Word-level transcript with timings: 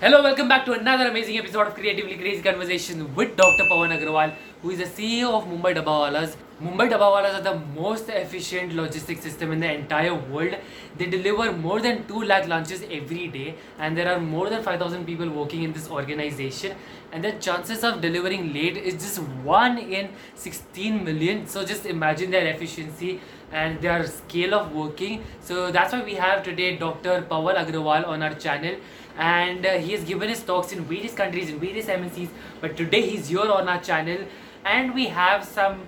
Hello, 0.00 0.22
welcome 0.22 0.46
back 0.48 0.64
to 0.64 0.74
another 0.74 1.08
amazing 1.08 1.36
episode 1.38 1.66
of 1.66 1.74
Creatively 1.74 2.16
Crazy 2.16 2.40
Conversation 2.40 3.12
with 3.16 3.36
Dr. 3.36 3.64
Pawan 3.64 3.90
Agrawal, 3.98 4.32
who 4.62 4.70
is 4.70 4.78
the 4.78 4.84
CEO 4.84 5.32
of 5.34 5.48
Mumbai 5.48 5.74
Dabawalas. 5.76 6.36
Mumbai 6.62 6.88
Dabawalas 6.88 7.34
are 7.38 7.42
the 7.42 7.58
most 7.74 8.08
efficient 8.10 8.74
logistics 8.74 9.22
system 9.22 9.50
in 9.50 9.58
the 9.58 9.72
entire 9.72 10.14
world. 10.14 10.54
They 10.96 11.06
deliver 11.06 11.50
more 11.52 11.80
than 11.80 12.06
2 12.06 12.22
lakh 12.22 12.46
lunches 12.46 12.84
every 12.88 13.26
day, 13.26 13.56
and 13.80 13.96
there 13.96 14.14
are 14.14 14.20
more 14.20 14.48
than 14.50 14.62
5,000 14.62 15.04
people 15.04 15.28
working 15.28 15.64
in 15.64 15.72
this 15.72 15.90
organization. 15.90 16.76
And 17.12 17.24
the 17.24 17.32
chances 17.32 17.82
of 17.82 18.00
delivering 18.00 18.52
late 18.52 18.76
is 18.76 18.94
just 18.94 19.18
1 19.18 19.78
in 19.78 20.10
16 20.36 21.02
million. 21.02 21.48
So 21.48 21.64
just 21.64 21.86
imagine 21.86 22.30
their 22.30 22.46
efficiency 22.46 23.20
and 23.52 23.80
their 23.80 24.06
scale 24.06 24.54
of 24.54 24.72
working. 24.74 25.22
So 25.40 25.70
that's 25.70 25.92
why 25.92 26.02
we 26.02 26.14
have 26.14 26.42
today 26.42 26.76
Dr. 26.76 27.22
Pawal 27.22 27.56
Agrawal 27.56 28.06
on 28.06 28.22
our 28.22 28.34
channel 28.34 28.76
and 29.18 29.66
uh, 29.66 29.72
he 29.78 29.92
has 29.92 30.04
given 30.04 30.28
his 30.28 30.42
talks 30.42 30.72
in 30.72 30.84
various 30.84 31.14
countries 31.14 31.50
in 31.50 31.58
various 31.58 31.86
MNCs 31.86 32.28
but 32.60 32.76
today 32.76 33.02
he's 33.02 33.28
here 33.28 33.50
on 33.50 33.68
our 33.68 33.80
channel 33.80 34.18
and 34.64 34.94
we 34.94 35.06
have 35.06 35.44
some 35.44 35.86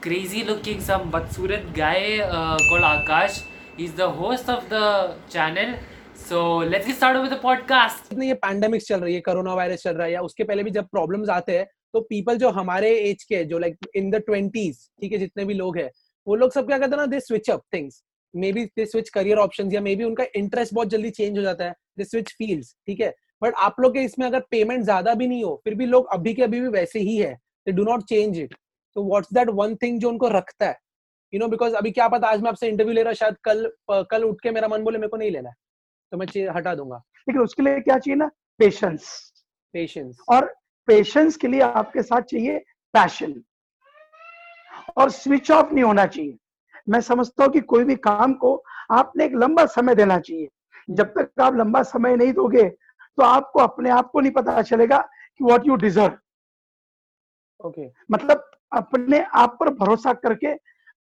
crazy 0.00 0.44
looking 0.44 0.80
some 0.80 1.10
Batsurat 1.10 1.72
guy 1.72 2.20
uh, 2.20 2.58
called 2.68 2.82
Akash 2.82 3.42
he's 3.76 3.92
the 3.92 4.10
host 4.10 4.48
of 4.48 4.68
the 4.68 5.14
channel 5.30 5.78
so 6.14 6.58
let's 6.58 6.86
get 6.86 6.96
started 6.96 7.20
with 7.22 7.30
the 7.30 7.38
podcast 7.38 8.10
जितने 8.10 8.26
ये 8.26 8.34
pandemics 8.42 8.86
चल 8.86 9.00
रही 9.00 9.14
है 9.14 9.20
corona 9.20 9.54
virus 9.54 9.82
चल 9.82 9.94
रहा 9.96 10.06
है 10.06 10.12
या 10.12 10.20
उसके 10.22 10.44
पहले 10.44 10.62
भी 10.62 10.70
जब 10.70 10.88
प्रॉब्लम्स 10.88 11.28
आते 11.28 11.58
हैं 11.58 11.66
तो 11.94 12.00
पीपल 12.10 12.36
जो 12.38 12.50
हमारे 12.50 12.90
एज 13.10 13.24
के 13.28 13.44
जो 13.44 13.58
लाइक 13.58 13.86
इन 13.96 14.10
द 14.10 14.22
ट्वेंटीज 14.26 14.78
ठीक 15.00 15.12
है 15.12 15.18
जितने 15.18 15.44
भी 15.44 15.54
लोग 15.54 15.78
हैं 15.78 15.90
वो 16.26 16.34
लोग 16.36 16.52
सब 16.52 16.66
क्या 16.66 16.78
करते 16.78 16.90
हैं 16.90 16.96
ना 16.96 17.06
they 17.06 17.20
switch 17.20 17.50
up 17.50 17.62
things 17.74 18.02
maybe 18.52 18.64
they 18.76 18.86
switch 18.86 19.08
career 19.10 19.38
option 19.38 19.72
या 19.72 19.80
मे 19.80 19.94
बी 19.96 20.04
उनका 20.04 20.24
इंटरेस्ट 20.36 20.74
बहुत 20.74 20.88
जल्दी 20.88 21.10
चेंज 21.10 21.38
हो 21.38 21.42
जाता 21.42 21.64
है. 21.64 21.74
दे 21.98 22.04
स्विच 22.04 22.32
फील्ड्स 22.38 22.74
ठीक 22.86 23.00
है? 23.00 23.12
बट 23.42 23.54
आप 23.58 23.80
लोग 23.80 23.94
के 23.94 24.02
इसमें 24.04 24.26
अगर 24.26 24.40
पेमेंट 24.50 24.82
ज़्यादा 24.84 25.14
भी 25.14 25.26
नहीं 25.26 25.44
हो 25.44 25.60
फिर 25.64 25.74
भी 25.74 25.86
लोग 25.86 26.06
अभी 26.12 26.34
के 26.34 26.42
अभी 26.42 26.60
भी 26.60 26.68
वैसे 26.68 27.00
ही 27.00 27.16
है. 27.16 27.34
They 27.66 27.72
do 27.72 27.84
not 27.84 28.04
change 28.08 28.38
it 28.38 28.54
तो 28.96 29.04
व्हाट्स 29.08 29.32
दैट 29.34 29.48
वन 29.54 29.74
थिंग 29.82 30.00
जो 30.00 30.08
उनको 30.08 30.28
रखता 30.28 30.66
है? 30.66 30.76
यू 31.32 31.40
नो 31.40 31.48
बिकॉज़ 31.48 31.74
अभी 31.74 31.90
क्या 31.90 32.08
पता 32.08 32.28
आज 32.28 32.40
मैं 32.42 32.48
आपसे 32.50 32.68
इंटरव्यू 32.68 32.94
ले 32.94 33.02
रहा 33.02 33.12
शायद 33.14 33.36
कल 33.44 33.70
कल 34.10 34.24
उठ 34.24 34.40
के 34.42 34.50
मेरा 34.50 34.68
मन 34.68 34.82
बोले 34.84 34.98
मेरे 34.98 35.08
को 35.08 35.16
नहीं 35.16 35.30
लेना 35.30 35.48
है. 35.48 35.54
तो 36.12 36.18
मैं 36.18 36.26
हटा 36.56 36.74
दूँगा. 36.74 36.96
लेकिन 37.28 37.42
उसके 37.42 37.62
लिए 37.62 37.80
क्या 37.80 37.98
चाहिए 37.98 38.16
ना? 38.16 38.30
पेशेंस 38.60 39.04
पेशेंस 39.74 40.18
और 40.28 40.52
पेशेंस 40.88 41.36
के 41.36 41.48
लिए 41.48 41.60
आपके 41.60 42.02
साथ 42.02 42.22
चाहिए 42.22 42.58
पैशन 42.94 43.32
और 44.96 45.10
स्विच 45.10 45.50
ऑफ़ 45.50 45.72
नहीं 45.72 45.84
होना 45.84 46.06
चाहिए। 46.06 46.36
मैं 46.88 47.00
समझता 47.00 47.44
हूँ 47.44 47.52
कि 47.52 47.60
कोई 47.62 47.84
भी 47.84 47.96
काम 47.98 48.32
को 48.34 48.54
आपने 48.90 49.24
एक 49.24 49.34
लंबा 49.34 49.64
समय 49.68 49.94
देना 49.94 50.18
चाहिए। 50.20 50.48
जब 50.88 51.12
तक 51.18 51.40
आप 51.40 51.56
लंबा 51.56 51.82
समय 51.84 52.16
नहीं 52.16 52.32
दोगे 52.32 52.68
तो 53.18 53.22
आपको 53.22 53.60
अपने 53.60 53.90
आप 53.90 54.10
को 54.10 54.20
नहीं 54.20 54.32
पता 54.32 54.62
चलेगा 54.62 54.98
कि 54.98 55.44
व्हाट 55.44 55.66
यू 55.66 55.76
डिजर्व 55.76 56.18
ओके 57.60 57.86
मतलब 58.10 58.50
अपने 58.72 59.20
आप 59.34 59.56
पर 59.60 59.68
भरोसा 59.74 60.12
करके 60.14 60.54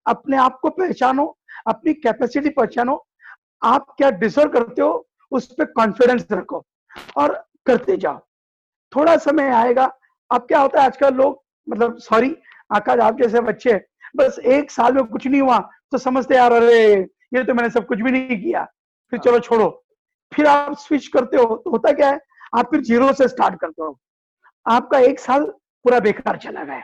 अपने 0.05 0.37
आप 0.37 0.59
को 0.61 0.69
पहचानो 0.69 1.25
अपनी 1.67 1.93
कैपेसिटी 1.95 2.49
पहचानो। 2.51 3.05
आप 3.63 3.85
क्या 3.97 4.09
डिजर्व 4.13 4.49
करते 4.51 4.81
हो 4.81 5.07
उस 5.31 5.45
पर 5.53 5.65
कॉन्फिडेंस 5.71 6.25
रखो 6.31 6.63
और 7.17 7.33
करते 7.65 7.97
जाओ। 7.97 8.19
थोड़ा 8.93 9.15
समय 9.17 9.49
आएगा 9.51 9.85
अब 10.31 10.45
क्या 10.47 10.59
होता 10.59 10.79
है 10.79 10.85
आजकल 10.85 11.13
लोग 11.15 11.41
मतलब 11.67 11.97
सॉरी 11.99 12.35
आकाश 12.69 12.99
आप 12.99 13.21
जैसे 13.21 13.41
बच्चे 13.43 13.73
बस 14.17 14.39
एक 14.39 14.71
साल 14.71 14.93
में 14.93 15.03
कुछ 15.05 15.27
नहीं 15.27 15.41
हुआ 15.41 15.57
तो 15.91 15.97
समझते 15.97 16.35
यार 16.35 16.53
अरे 16.53 16.93
ये 17.33 17.43
तो 17.43 17.53
मैंने 17.53 17.69
सब 17.69 17.85
कुछ 17.87 17.99
भी 18.01 18.11
नहीं 18.11 18.41
किया। 18.41 18.63
फिर 19.13 19.19
चलो 19.19 19.39
छोड़ो। 19.39 19.69
फिर 20.31 20.47
आप 20.47 20.77
स्विच 20.77 21.07
करते 21.07 21.37
हो 21.37 21.55
तो 21.55 21.71
होता 21.71 21.91
क्या 21.91 22.09
है 22.09 22.19
आप 22.55 22.69
फिर 22.71 22.81
ज़ीरो 22.83 23.11
से 23.13 23.27
स्टार्ट 23.27 23.59
करते 23.61 23.83
हो। 23.83 23.97
आपका 24.65 24.99
एक 25.01 25.19
साल 25.19 25.43
पूरा 25.85 25.99
बेकार 25.99 26.37
चला 26.37 26.63
गया। 26.63 26.83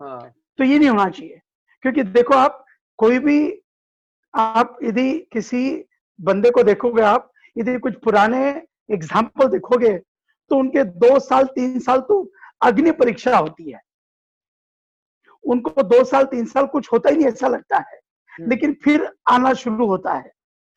हाँ। 0.00 0.32
तो 0.58 0.64
ये 0.64 0.78
नहीं 0.78 0.88
होना 0.88 1.08
चाहिए 1.08 1.40
क्योंकि 1.84 2.02
देखो 2.02 2.34
आप 2.34 2.64
कोई 2.98 3.18
भी 3.18 3.38
आप 4.34 4.76
यदि 4.82 5.10
किसी 5.32 5.62
बंदे 6.18 6.50
को 6.50 6.62
देखोगे 6.62 7.02
आप 7.02 7.30
यदि 7.56 7.78
कुछ 7.78 7.94
पुराने 8.04 8.48
एग्ज़ाम्पल 8.90 9.48
देखोगे 9.48 9.96
तो 10.50 10.56
उनके 10.56 10.84
दो 10.84 11.18
साल 11.20 11.44
तीन 11.54 11.78
साल 11.80 12.00
तो 12.00 12.22
अग्नि 12.62 12.92
परीक्षा 12.92 13.36
होती 13.36 13.70
है। 13.70 13.80
उनको 15.44 15.82
दो 15.84 16.02
साल 16.04 16.24
तीन 16.26 16.44
साल 16.46 16.66
कुछ 16.66 16.92
होता 16.92 17.10
ही 17.10 17.16
नहीं 17.16 17.26
ऐसा 17.28 17.48
लगता 17.48 17.76
है। 17.78 17.98
हम्म। 18.32 18.48
लेकिन 18.50 18.76
फिर 18.84 19.08
आना 19.30 19.52
शुरू 19.54 19.86
होता 19.86 20.12
है। 20.12 20.30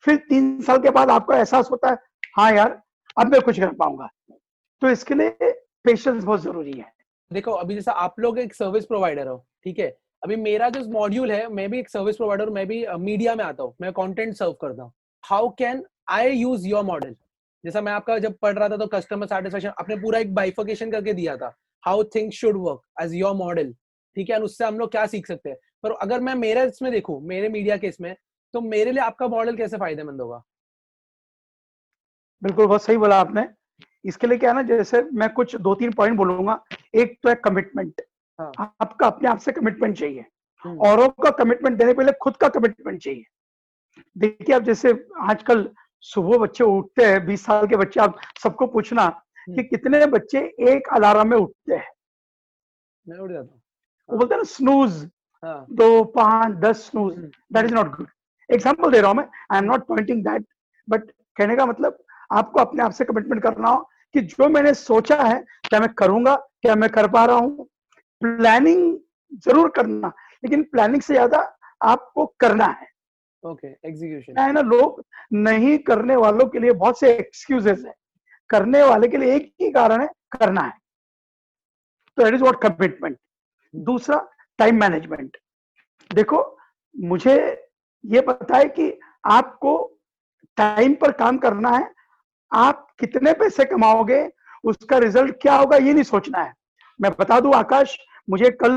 फिर 0.04 0.16
तीन 0.28 0.60
साल 0.62 0.78
के 0.78 0.90
बाद 0.90 1.10
आपको 1.10 1.32
एहसास 1.32 1.70
होता 1.70 1.90
है 1.90 1.98
हाँ 2.36 2.50
यार 2.52 2.80
अब 3.16 3.32
मैं 3.32 3.40
कुछ 3.42 3.60
कर 3.60 3.72
पाऊँगा। 3.74 4.08
तो 4.82 4.90
इसके 4.90 5.14
लिए 5.14 5.52
पेशेंस 5.84 6.24
बहुत 6.24 6.40
ज़रूरी 6.42 6.72
है। 6.72 6.92
देखो 7.30 7.52
अभी 7.52 7.74
जैसा 7.74 7.92
आप 7.92 8.20
लोग 8.20 8.38
एक 8.38 8.54
सर्विस 8.54 8.84
प्रोवाइडर 8.86 9.28
हो 9.28 9.44
ठीक 9.64 9.78
है? 9.78 9.96
अभी 10.22 10.36
मेरा 10.36 10.68
जो 10.70 10.80
मॉड्यूल 10.90 11.30
है 11.32 11.48
मैं 11.48 11.70
भी 11.70 11.78
एक 11.78 11.88
सर्विस 11.90 12.16
प्रोवाइडर 12.16 12.50
मैं 12.50 12.66
भी 12.66 12.84
मीडिया 12.98 13.34
में 13.34 13.44
आता 13.44 13.62
हूँ 13.62 13.74
मैं 13.80 13.92
कंटेंट 13.92 14.34
सर्व 14.34 14.52
करता 14.60 14.82
हूँ। 14.82 14.92
How 15.24 15.48
can 15.58 15.84
I 16.10 16.30
use 16.30 16.66
your 16.68 16.84
model 16.84 17.14
जैसा 17.64 17.80
मैं 17.80 17.92
आपका 17.92 18.18
जब 18.18 18.36
पढ़ 18.42 18.54
रहा 18.54 18.68
था 18.68 18.76
तो 18.76 18.86
कस्टमर 18.86 19.26
सेटिस्फेक्शन 19.26 19.68
आपने 19.80 19.96
पूरा 19.96 20.18
एक 20.18 20.34
बाइफिकेशन 20.34 20.90
करके 20.90 21.12
दिया 21.12 21.36
था। 21.36 21.54
How 21.84 22.04
things 22.14 22.36
should 22.36 22.56
work 22.58 22.80
as 23.02 23.14
your 23.14 23.34
model 23.36 23.74
ठीक 24.16 24.30
है 24.30 24.38
उससे 24.40 24.64
हम 24.64 24.78
लोग 24.78 24.90
क्या 24.90 25.06
सीख 25.06 25.26
सकते 25.26 25.48
हैं? 25.48 25.56
पर 25.82 25.92
अगर 25.92 26.20
मैं 26.20 26.34
मेरे 26.34 26.64
इसमें 26.66 26.90
देखूँ 26.92 27.20
मेरे 27.22 27.48
मीडिया 27.48 27.76
के 27.76 27.86
इसमें 27.86 28.14
तो 28.54 28.60
मेरे 28.60 28.92
लिए 28.92 29.02
आपका 29.02 29.28
मॉडल 29.28 29.56
कैसे 29.56 29.76
फ़ायदेमंद 29.76 30.20
होगा? 30.20 30.42
बिल्कुल 32.42 32.66
बहुत 32.66 32.82
सही 32.82 32.96
बोला 32.96 33.20
आपने। 33.20 33.46
इसके 34.04 34.26
लिए 34.26 34.38
क्या 34.38 34.50
है 34.50 34.56
ना 34.56 34.62
जैसे 34.62 35.02
मैं 35.12 35.28
कुछ 35.34 35.56
दो 35.56 35.74
तीन 35.74 35.92
पॉइंट 35.92 36.16
बोलूँगा। 36.16 36.62
एक 36.94 37.18
तो 37.22 37.28
है 37.28 37.34
कमिटमेंट 37.34 38.00
हाँ। 38.38 38.52
आपका 38.80 39.06
अपने 39.06 39.28
आप 39.28 39.38
से 39.38 39.52
कमिटमेंट 39.52 39.98
चाहिए। 39.98 40.24
हम्म। 40.64 40.78
औरों 40.78 41.08
का 41.08 41.30
कमिटमेंट 41.30 41.78
देने 41.78 41.92
के 41.92 41.96
पहले 41.96 42.12
खुद 42.12 42.36
का 42.36 42.48
कमिटमेंट 42.48 43.02
चाहिए। 43.02 43.24
देखिए 44.16 44.54
आप 44.56 44.62
जैसे 44.62 44.92
आजकल 45.20 45.68
सुबह 46.04 46.38
बच्चे 46.38 46.64
उठते 46.64 47.04
हैं 47.04 47.24
बीस 47.26 47.44
साल 47.46 47.66
के 47.66 47.76
बच्चे 47.76 48.00
आप 48.00 48.18
सबको 48.42 48.66
पूछना 48.66 49.08
कि 49.08 49.52
हम्म। 49.52 49.62
कितने 49.62 50.06
बच्चे 50.06 50.38
एक 50.70 50.88
अलार्म 50.94 51.28
में 51.28 51.36
उठते 51.36 51.74
हैं? 51.74 51.90
मैं 53.06 53.18
उठ 53.18 53.30
जाता 53.30 53.52
हूँ। 53.52 53.60
वो 54.08 54.16
बोलते 54.16 54.34
हैं 54.34 54.40
ना 54.40 54.44
स्नूज 54.46 55.04
हाँ। 55.42 55.66
दो 55.70 56.04
पाँच 56.12 56.54
दस 56.58 56.84
snooze. 56.86 57.14
That 57.14 57.64
is 57.64 57.74
not 57.74 57.96
good 57.96 58.08
example 58.48 58.90
दे 58.90 59.00
रहा 59.00 59.10
हूँ 59.10 59.16
मैं। 59.16 59.28
I 59.52 59.58
am 59.58 59.64
not 59.64 59.86
pointing 59.86 60.22
that 60.24 60.44
but 60.88 61.10
कहने 61.36 61.56
का 61.56 61.66
मतलब 61.66 61.98
आपको 62.32 62.60
अपने 62.60 62.82
आप 62.82 62.92
से 62.92 63.04
कमिटमेंट 63.04 63.42
करना 63.42 63.68
हो 63.68 63.88
कि 64.14 64.20
जो 64.22 64.48
मैंने 64.48 64.72
सोचा 64.74 65.22
है 65.22 65.38
क्या 65.64 65.80
मैं 65.80 65.88
करूँगा 65.94 66.34
क्या 66.34 66.74
मैं 66.74 66.90
कर 66.90 67.08
पा 67.08 67.24
रहा 67.24 67.36
हूँ। 67.36 67.68
प्लानिंग 68.22 68.96
ज़रूर 69.44 69.68
करना 69.76 70.12
लेकिन 70.44 70.62
प्लानिंग 70.64 71.02
से 71.02 71.14
ज़्यादा 71.14 71.38
आपको 71.84 72.26
करना 72.40 72.66
है। 72.66 72.88
ओके 73.42 73.68
एग्जीक्यूशन 73.88 74.38
है 74.38 74.52
ना 74.52 74.60
लोग 74.62 75.02
नहीं 75.34 75.76
करने 75.80 76.16
वालों 76.16 76.46
के 76.48 76.58
लिए 76.58 76.72
बहुत 76.74 76.98
से 77.00 77.12
एक्सक्यूजेस 77.14 77.84
है। 77.86 77.94
करने 78.50 78.82
वाले 78.82 79.08
के 79.08 79.16
लिए 79.16 79.34
एक 79.34 79.52
ही 79.60 79.70
कारण 79.72 80.00
है 80.00 80.08
करना 80.32 80.60
है। 80.60 80.72
तो 82.18 82.22
दैट 82.22 82.34
इज़ 82.34 82.42
वॉट 82.42 82.60
कमिटमेंट 82.62 83.18
दूसरा 83.84 84.18
टाइम 84.58 84.80
मैनेजमेंट 84.80 85.36
देखो 86.10 86.40
मुझे 86.94 87.36
ये 88.04 88.20
पता 88.20 88.56
है 88.56 88.68
कि 88.68 88.92
आपको 89.24 89.76
टाइम 90.58 90.94
पर 90.94 91.12
काम 91.12 91.38
करना 91.38 91.70
है 91.70 91.90
आप 92.52 92.86
कितने 93.00 93.32
पैसे 93.32 93.64
कमाओगे 93.64 94.28
उसका 94.64 94.98
रिज़ल्ट 94.98 95.34
क्या 95.42 95.54
होगा 95.56 95.76
ये 95.76 95.92
नहीं 95.92 96.04
सोचना 96.04 96.42
है। 96.42 96.52
मैं 97.00 97.10
बता 97.18 97.38
दूँ 97.40 97.54
आकाश 97.54 97.96
मुझे 98.30 98.50
कल 98.62 98.72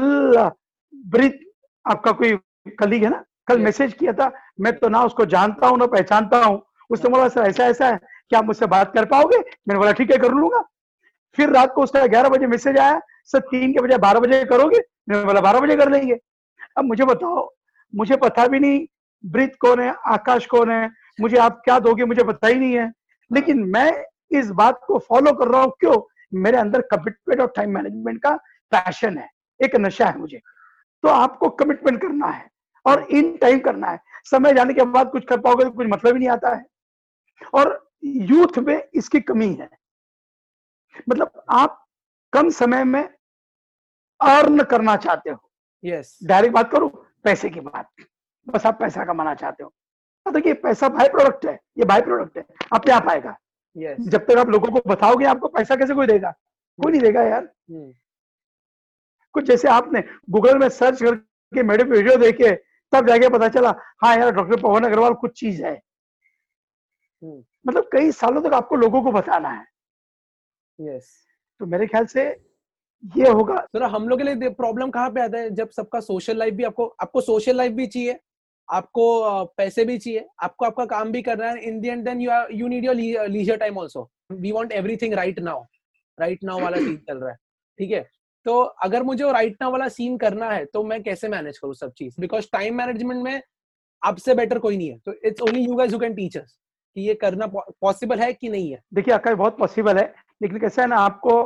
ब्रिज 0.94 1.40
आपका 1.86 2.12
कोई 2.12 2.38
कलीग 2.80 3.04
है 3.04 3.10
ना 3.10 3.24
कल 3.48 3.60
मैसेज 3.60 3.94
किया 3.94 4.14
था 4.14 4.32
मैं 4.60 4.74
तो 4.78 4.90
ना 4.90 5.04
उसको 5.04 5.26
जानता 5.26 5.68
हूँ 5.68 5.78
ना 5.78 5.86
पहचानता 5.88 6.44
हूँ। 6.44 6.62
उसने 6.90 7.10
बोला 7.10 7.28
सर 7.30 7.48
ऐसा 7.48 7.66
ऐसा 7.66 7.88
है 7.88 7.98
क्या 7.98 8.40
आप 8.40 8.46
मुझसे 8.46 8.66
बात 8.66 8.94
कर 8.94 9.06
पाओगे? 9.06 9.38
मैंने 9.38 9.78
बोला 9.78 9.92
ठीक 9.92 10.12
है 10.12 10.18
कर 10.18 10.32
लूँगा। 10.32 10.64
फिर 11.38 11.50
रात 11.50 11.74
को 11.76 11.84
उसका 11.84 12.06
ग्यारह 12.08 12.30
बजे 12.30 12.48
मैसेज 12.48 12.78
आया 12.78 13.00
सर, 13.32 13.40
तीन 13.40 13.74
के 13.74 13.80
बजाय 13.80 13.98
बारह 13.98 14.20
बजे 14.20 14.46
करोगे? 14.46 14.80
मैंने 15.10 15.24
बोला, 15.26 15.42
बारह 15.42 15.60
बजे 15.60 15.76
कर 15.76 15.92
लेंगे। 15.92 16.18
अब 16.78 16.86
मुझे 16.86 17.06
बताओ, 17.06 17.50
मुझे 17.96 18.16
पता 18.16 18.48
भी 18.48 18.60
नहीं 18.60 18.86
ब्रिज 19.26 19.56
कौन 19.56 19.80
है, 19.80 19.96
आकाश 20.08 20.46
कौन 20.46 20.72
है, 20.72 20.90
मुझे 21.22 21.38
आप 21.38 21.62
क्या 21.66 21.80
दोगे, 21.80 22.06
मुझे 22.06 22.24
पता 22.24 22.48
ही 22.48 22.56
नहीं 22.56 22.74
है। 22.74 22.92
लेकिन 23.32 23.64
मैं 23.64 24.06
इस 24.32 24.50
बात 24.52 24.82
को 24.88 25.00
फॉलो 25.00 25.34
कर 25.34 25.48
रहा 25.48 25.62
हूँ, 25.62 25.72
क्यों? 25.80 26.02
मेरे 26.34 26.58
अंदर 26.58 26.82
कमिटमेंट 26.82 27.42
और 27.42 27.54
टाइम 27.56 27.74
मैनेजमेंट 27.74 28.22
का 28.24 28.36
पैशन 28.72 29.18
है, 29.18 29.30
एक 29.64 29.76
नशा 29.76 30.06
है 30.06 30.18
मुझे। 30.18 30.40
तो 31.04 31.10
आपको 31.10 31.50
कमिटमेंट 31.50 32.02
करना 32.02 32.28
है 32.28 32.50
और 32.86 33.04
इन 33.04 33.38
टाइम 33.38 33.60
करना 33.60 33.88
है। 33.88 34.00
समय 34.26 34.54
जाने 34.54 34.74
के 34.74 34.84
बाद 34.84 35.12
कुछ 35.12 35.26
कर 35.26 35.40
पाओगे 35.40 35.64
तो 35.64 35.72
कुछ 35.72 35.88
मतलब 35.88 36.14
ही 36.14 36.20
नहीं 36.20 36.30
आता 36.30 36.56
है। 36.56 36.66
और 37.54 37.90
यूथ 38.04 38.60
में 38.60 38.84
इसकी 38.94 39.20
कमी 39.20 39.54
है। 39.54 39.70
मतलब 41.10 41.44
आप 41.50 41.86
कम 42.34 42.50
समय 42.50 42.84
में 42.84 43.10
अर्न 44.22 44.64
करना 44.64 44.96
चाहते 44.98 45.30
हो। 45.30 45.52
यस 45.84 46.18
डायरेक्ट 46.24 46.56
बात 46.56 46.72
करूँ? 46.72 46.90
पैसे 47.24 47.50
की 47.50 47.60
बात। 47.60 47.90
बस 48.48 48.66
आप 48.66 48.80
पैसा 48.80 49.06
कमाना 49.06 49.34
चाहते 49.36 49.64
हो। 49.64 49.74
देखिए 50.26 50.54
पैसा 50.54 50.90
बाय 50.90 51.08
प्रोडक्ट 51.10 51.46
है 51.46 51.54
ये 51.78 51.86
बाय 51.86 52.02
प्रोडक्ट 52.02 52.38
है 52.38 52.46
अपने 52.74 52.94
आप 52.94 53.08
आएगा। 53.10 53.36
यस 53.76 53.98
जब 54.02 54.26
तक 54.26 54.38
आप 54.38 54.50
लोगों 54.50 54.72
को 54.72 54.90
बताओगे 54.90 55.26
आपको 55.26 55.48
पैसा 55.48 55.76
कैसे 55.76 55.96
कोई 55.96 56.08
देगा? 56.08 56.32
कोई 56.80 56.92
नहीं 56.92 57.02
देगा 57.02 57.22
यार। 57.24 57.44
हम्म, 57.44 57.92
कुछ 59.36 59.46
जैसे 59.46 59.68
आपने 59.68 60.04
गूगल 60.30 60.58
में 60.58 60.68
सर्च 60.70 61.02
करके 61.04 61.64
मेरे 61.64 61.84
वीडियो 61.84 62.16
देखे 62.18 62.52
तब 62.94 63.08
जाके 63.08 63.30
पता 63.30 63.48
चला 63.50 63.74
हाँ 64.04 64.16
यार 64.18 64.32
डॉक्टर 64.32 64.62
पवन 64.62 64.84
अग्रवाल 64.84 65.14
कुछ 65.14 65.40
चीज़ 65.40 65.64
है। 65.64 65.74
हम्म। 65.74 67.44
मतलब 67.68 67.90
कई 67.92 68.12
सालों 68.12 68.42
तक 68.42 68.54
आपको 68.54 68.76
लोगों 68.76 69.02
को 69.04 69.12
बताना 69.12 69.50
है। 69.50 69.66
यस 70.80 71.10
तो 71.62 71.66
मेरे 71.66 71.88
ख्याल 71.88 72.06
से 72.06 72.30
ये 73.04 73.30
होगा। 73.30 73.56
तो 73.74 73.88
हम 73.88 74.08
लोग 74.10 74.20
के 74.20 74.24
लिए 74.26 74.50
प्रॉब्लम 74.52 74.90
कहाँ 74.90 75.10
पे 75.12 75.22
आता 75.22 75.38
है? 75.38 75.50
जब 75.50 75.70
सबका 75.72 76.00
सोशल 76.00 76.38
लाइफ 76.38 76.54
भी 76.54 76.64
आपको 76.64 76.86
आपको 77.02 77.22
सोशल 77.22 77.56
लाइफ 77.58 77.72
भी 77.74 77.88
चाहिए 77.88 78.20
आपको 78.70 79.04
पैसे 79.58 79.86
भी 79.86 79.98
चाहिए 79.98 80.26
आपको 80.44 80.66
आपका 80.66 80.86
काम 80.86 81.12
भी 81.12 81.22
करना 81.22 81.50
है 81.50 81.62
in 81.68 81.80
the 81.82 81.86
end 81.86 82.04
then 82.06 82.22
you 82.22 82.32
are 82.32 82.52
you 82.54 82.68
need 82.68 82.86
your 82.86 82.96
leisure 83.30 83.58
time 83.58 83.80
also 83.80 84.10
we 84.32 84.52
want 84.52 84.72
everything 84.72 85.14
right 85.14 85.40
now 85.40 85.64
right 86.18 86.44
now 86.44 86.62
वाला 86.62 86.78
सीन 86.78 86.96
चल 87.08 87.18
रहा 87.18 87.30
है। 87.30 87.38
ठीक 87.80 87.92
है? 87.92 88.02
तो 88.46 88.60
अगर 88.60 89.04
मुझे 89.04 89.32
राइट 89.32 89.56
नाउ 89.62 89.72
वाला 89.72 89.88
सीन 89.90 90.18
करना 90.18 90.50
है 90.50 90.66
तो 90.66 90.84
मैं 90.84 91.02
कैसे 91.04 91.28
मैनेज 91.28 91.58
करूँ 91.58 91.74
सब 91.74 91.94
चीज़? 91.94 92.16
बिकॉज़ 92.20 92.48
टाइम 92.54 92.78
मैनेजमेंट 92.78 93.24
में 93.24 93.42
आपसे 94.04 94.36
बेटर 94.36 94.60
कोई 94.60 94.78
नहीं 94.78 94.90
है। 94.90 94.98
तो 94.98 95.14
it's 95.26 95.42
only 95.42 95.62
you 95.62 95.76
guys 95.76 95.94
who 95.94 96.00
can 96.00 96.14
teach 96.14 96.38
us 96.38 96.58
कि 96.96 97.02
ये 97.02 97.14
करना 97.16 97.48
पॉसिबल 97.48 98.20
है 98.20 98.32
कि 98.34 98.50
नहीं 98.50 98.72
है। 98.72 98.80
देखिए 98.94 99.14
आकाश 99.14 99.36
बहुत 99.38 99.58
पॉसिबल 99.58 99.98
है 99.98 100.14
लेकिन 100.42 100.60
कैसा 100.60 100.82
है 100.82 100.88
ना 100.88 100.98
आपको 100.98 101.42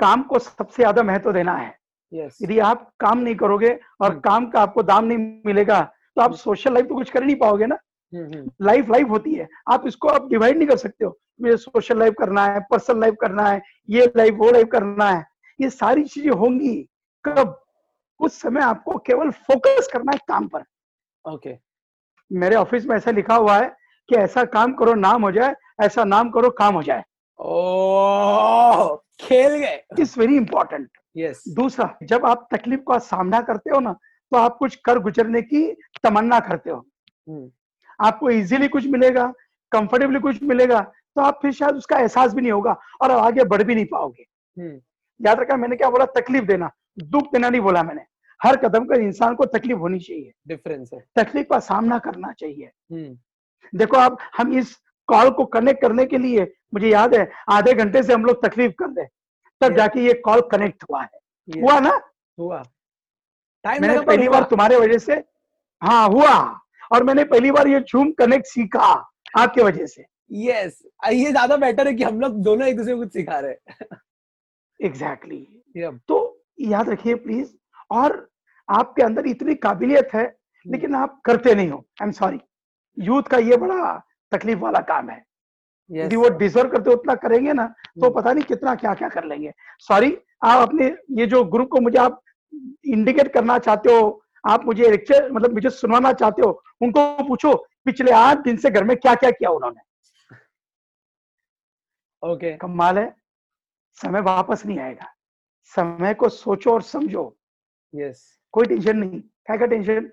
काम 0.00 0.22
को 0.22 0.38
सबसे 0.38 0.82
ज़्यादा 0.82 1.02
महत्व 1.02 1.32
देना 1.32 1.54
है। 1.54 1.74
यस 2.12 2.38
यदि 2.42 2.58
आप 2.58 2.90
काम 3.00 3.18
नहीं 3.18 3.34
करोगे 3.36 3.78
और 4.00 4.10
हम्म। 4.10 4.20
काम 4.20 4.48
का 4.50 4.60
आपको 4.60 4.82
दाम 4.82 5.04
नहीं 5.04 5.18
मिलेगा 5.46 5.80
तो 6.16 6.22
आप 6.22 6.34
सोशल 6.36 6.74
लाइफ 6.74 6.86
तो 6.86 6.94
कुछ 6.94 7.10
कर 7.10 7.20
ही 7.20 7.26
नहीं 7.26 7.36
पाओगे 7.36 7.66
ना। 7.66 7.78
लाइफ 8.62 8.90
लाइफ 8.90 9.08
होती 9.10 9.34
है। 9.34 9.48
आप 9.68 9.86
इसको 9.86 10.08
आप 10.08 10.28
डिवाइड 10.28 10.58
नहीं 10.58 10.68
कर 10.68 10.76
सकते 10.76 11.04
हो। 11.04 11.16
मुझे 11.42 11.56
सोशल 11.56 11.98
लाइफ 11.98 12.14
करना 12.18 12.46
है 12.46 12.60
पर्सनल 12.70 13.00
लाइफ 13.00 13.14
करना 13.20 13.48
है 13.48 13.60
ये 13.88 14.12
लाइफ 14.16 14.34
वो 14.34 14.50
लाइफ 14.50 14.68
करना 14.72 15.10
है। 15.10 15.24
ये 15.58 15.70
सारी 15.70 16.04
चीज़ें 16.04 16.30
होंगी। 16.32 16.76
कब? 17.24 17.56
उस 18.20 18.40
समय 18.40 18.60
आपको 18.60 18.98
केवल 18.98 19.30
फोकस 19.30 19.88
करना 19.92 20.12
है 20.12 20.18
काम 20.28 20.46
पर। 20.48 20.64
Okay 21.24 21.50
okay. 21.50 21.60
मेरे 22.30 22.56
ऑफ़िस 22.56 22.86
में 22.86 22.96
ऐसा 22.96 23.10
लिखा 23.10 23.34
हुआ 23.34 23.56
है 23.58 23.68
कि 24.08 24.16
ऐसा 24.16 24.44
काम 24.46 24.72
करो 24.74 24.94
नाम 24.94 25.22
हो 25.22 25.30
जाए 25.32 25.54
ऐसा 25.82 26.04
नाम 26.04 26.30
करो 26.30 26.50
काम 26.50 26.74
हो 26.74 26.82
जाए। 26.82 27.02
ओ 27.40 28.96
खेल 29.20 29.54
गए। 29.56 29.82
इट्स 30.00 30.16
वेरी 30.18 30.36
इंपॉर्टेंट 30.36 30.88
यस 31.16 31.42
दूसरा 31.48 31.94
जब 32.02 32.26
आप 32.26 32.46
तकलीफ़ 32.54 32.80
का 32.80 32.98
सामना 32.98 33.40
करते 33.40 33.70
हो 33.70 33.80
ना 33.80 33.92
तो 34.32 34.36
आप 34.36 34.56
कुछ 34.56 34.74
कर 34.84 34.98
गुजरने 34.98 35.42
की 35.42 35.72
तमन्ना 36.02 36.40
करते 36.40 36.70
हो। 36.70 36.76
हम्म। 37.28 37.50
आपको 38.00 38.30
इजीली 38.30 38.68
कुछ 38.68 38.86
मिलेगा 38.86 39.32
कंफर्टेबली 39.72 40.20
कुछ 40.20 40.42
मिलेगा 40.42 40.80
तो 41.16 41.22
आप 41.22 41.38
फिर 41.42 41.52
शायद 41.52 41.76
उसका 41.76 41.98
एहसास 41.98 42.34
भी 42.34 42.42
नहीं 42.42 42.52
होगा 42.52 42.76
और 43.02 43.10
आप 43.10 43.18
आगे 43.18 43.44
बढ़ 43.44 43.62
भी 43.62 43.74
नहीं 43.74 43.86
पाओगे। 43.86 44.26
हम्म, 44.56 44.80
याद 45.20 45.40
रखा 45.40 45.56
मैंने 45.56 45.76
क्या 45.76 45.90
बोला? 45.90 46.04
तकलीफ़ 46.04 46.44
देना। 46.44 46.70
दुख 46.98 47.32
देना 47.32 47.48
नहीं 47.50 47.60
बोला 47.60 47.82
मैंने। 47.82 48.02
हर 48.40 48.56
कदम 48.56 48.84
का 48.84 48.96
इंसान 48.96 49.34
को 49.34 49.44
तकलीफ़ 49.46 49.78
होनी 49.78 49.98
चाहिए। 49.98 50.32
डिफरेंस 50.48 50.90
है। 50.94 51.00
तकलीफ़ 51.16 51.46
का 51.46 51.58
सामना 51.58 51.98
करना 51.98 52.32
चाहिए। 52.32 52.70
हम्म। 52.92 53.78
देखो 53.78 53.96
आप 53.96 54.18
हम 54.36 54.52
इस 54.52 54.76
कॉल 55.10 55.30
को 55.30 55.44
कनेक्ट 55.54 55.80
करने 55.82 56.04
के 56.06 56.18
लिए 56.18 56.52
मुझे 56.74 56.88
याद 56.88 57.14
है 57.14 57.30
आधे 57.50 57.72
घंटे 57.74 58.02
से 58.02 58.12
हम 58.12 58.24
लोग 58.24 58.44
तकलीफ़ 58.44 58.72
कर 58.78 58.88
रहे 58.88 59.06
तब 59.60 59.76
जाके 59.76 60.00
ये 60.00 60.12
कॉल 60.24 60.40
कनेक्ट 60.52 60.84
हुआ 60.90 61.02
है। 61.02 61.60
हुआ 61.60 61.78
ना? 61.80 62.00
हुआ। 62.38 62.62
टाइम 63.64 63.82
मैंने 63.82 64.00
पहली 64.02 64.28
बार 64.28 64.42
तुम्हारे 64.50 64.76
वजह 64.78 64.98
से 64.98 65.14
हाँ 65.82 66.08
हुआ। 66.08 66.36
और 66.92 67.04
मैंने 67.04 67.24
पहली 67.24 67.50
बार 67.50 67.68
ये 67.68 67.80
झूम 67.80 68.10
कनेक्ट 68.18 68.46
सीखा 68.46 68.86
आपके 69.38 69.62
वजह 69.62 69.86
से। 69.86 70.04
यस 70.40 70.80
ये 71.12 71.30
ज़्यादा 71.30 71.56
बेटर 71.58 71.86
है 71.86 71.94
कि 71.94 72.04
हम 72.04 72.20
लोग 72.20 72.42
दोनों 72.42 72.66
एक 72.68 72.76
दूसरे 72.76 72.94
को 72.94 73.00
कुछ 73.00 73.12
सिखा 73.12 73.38
रहे 73.38 73.50
हैं। 73.50 73.98
Exactly 74.80 75.46
Yeah. 75.76 75.94
तो 76.08 76.16
याद 76.60 76.88
रखिए 76.88 77.14
प्लीज़ 77.16 77.50
और 77.90 78.14
आपके 78.68 79.02
अंदर 79.02 79.26
इतनी 79.26 79.54
काबिलियत 79.56 80.08
है 80.14 80.24
लेकिन 80.66 80.94
आप 80.94 81.20
करते 81.24 81.54
नहीं 81.54 81.68
हो। 81.70 81.78
आई 82.02 82.06
एम 82.06 82.12
सॉरी 82.12 82.40
यूथ 82.98 83.22
का 83.30 83.38
ये 83.38 83.56
बड़ा 83.56 83.92
तकलीफ़ 84.32 84.58
वाला 84.58 84.80
काम 84.82 85.10
है। 85.10 85.24
Yes. 85.90 86.02
यदि 86.04 86.16
वो 86.16 86.28
डिजर्व 86.38 86.68
करते 86.70 86.90
उतना 86.90 87.14
करेंगे 87.14 87.52
ना 87.52 87.66
तो 87.66 88.06
हम्म। 88.06 88.14
पता 88.14 88.32
नहीं 88.32 88.44
कितना 88.44 88.74
क्या 88.74 88.94
क्या 88.94 89.08
कर 89.08 89.24
लेंगे। 89.24 89.52
सॉरी 89.78 90.16
आप 90.44 90.68
अपने 90.68 90.86
ये 91.18 91.26
जो 91.26 91.42
ग्रुप 91.44 91.68
को 91.70 91.80
मुझे 91.80 91.98
आप 91.98 92.20
इंडिकेट 92.86 93.32
करना 93.34 93.58
चाहते 93.58 93.92
हो 93.92 94.22
आप 94.44 94.64
मुझे 94.66 94.90
लेक्चर 94.90 95.30
मतलब 95.32 95.54
मुझे 95.54 95.70
सुनाना 95.70 96.12
चाहते 96.12 96.42
हो 96.42 96.50
उनको 96.82 97.02
पूछो 97.28 97.54
पिछले 97.84 98.12
आठ 98.12 98.38
दिन 98.44 98.56
से 98.56 98.70
घर 98.70 98.84
में 98.84 98.96
क्या 98.96 99.14
क्या 99.14 99.30
किया 99.30 99.50
उन्होंने। 99.50 99.80
Okay 102.22 102.46
okay. 102.46 102.60
कमाल 102.60 102.98
है। 102.98 103.14
समय 103.98 104.20
वापस 104.20 104.64
नहीं 104.66 104.78
आएगा। 104.78 105.06
समय 105.72 106.14
को 106.14 106.28
सोचो 106.28 106.72
और 106.72 106.82
समझो। 106.82 107.24
Yes 107.94 108.16
yes. 108.16 108.24
कोई 108.52 108.66
टेंशन 108.66 108.96
नहीं। 108.96 109.20
क्या 109.20 109.56
क्या 109.56 109.66
टेंशन 109.66 110.10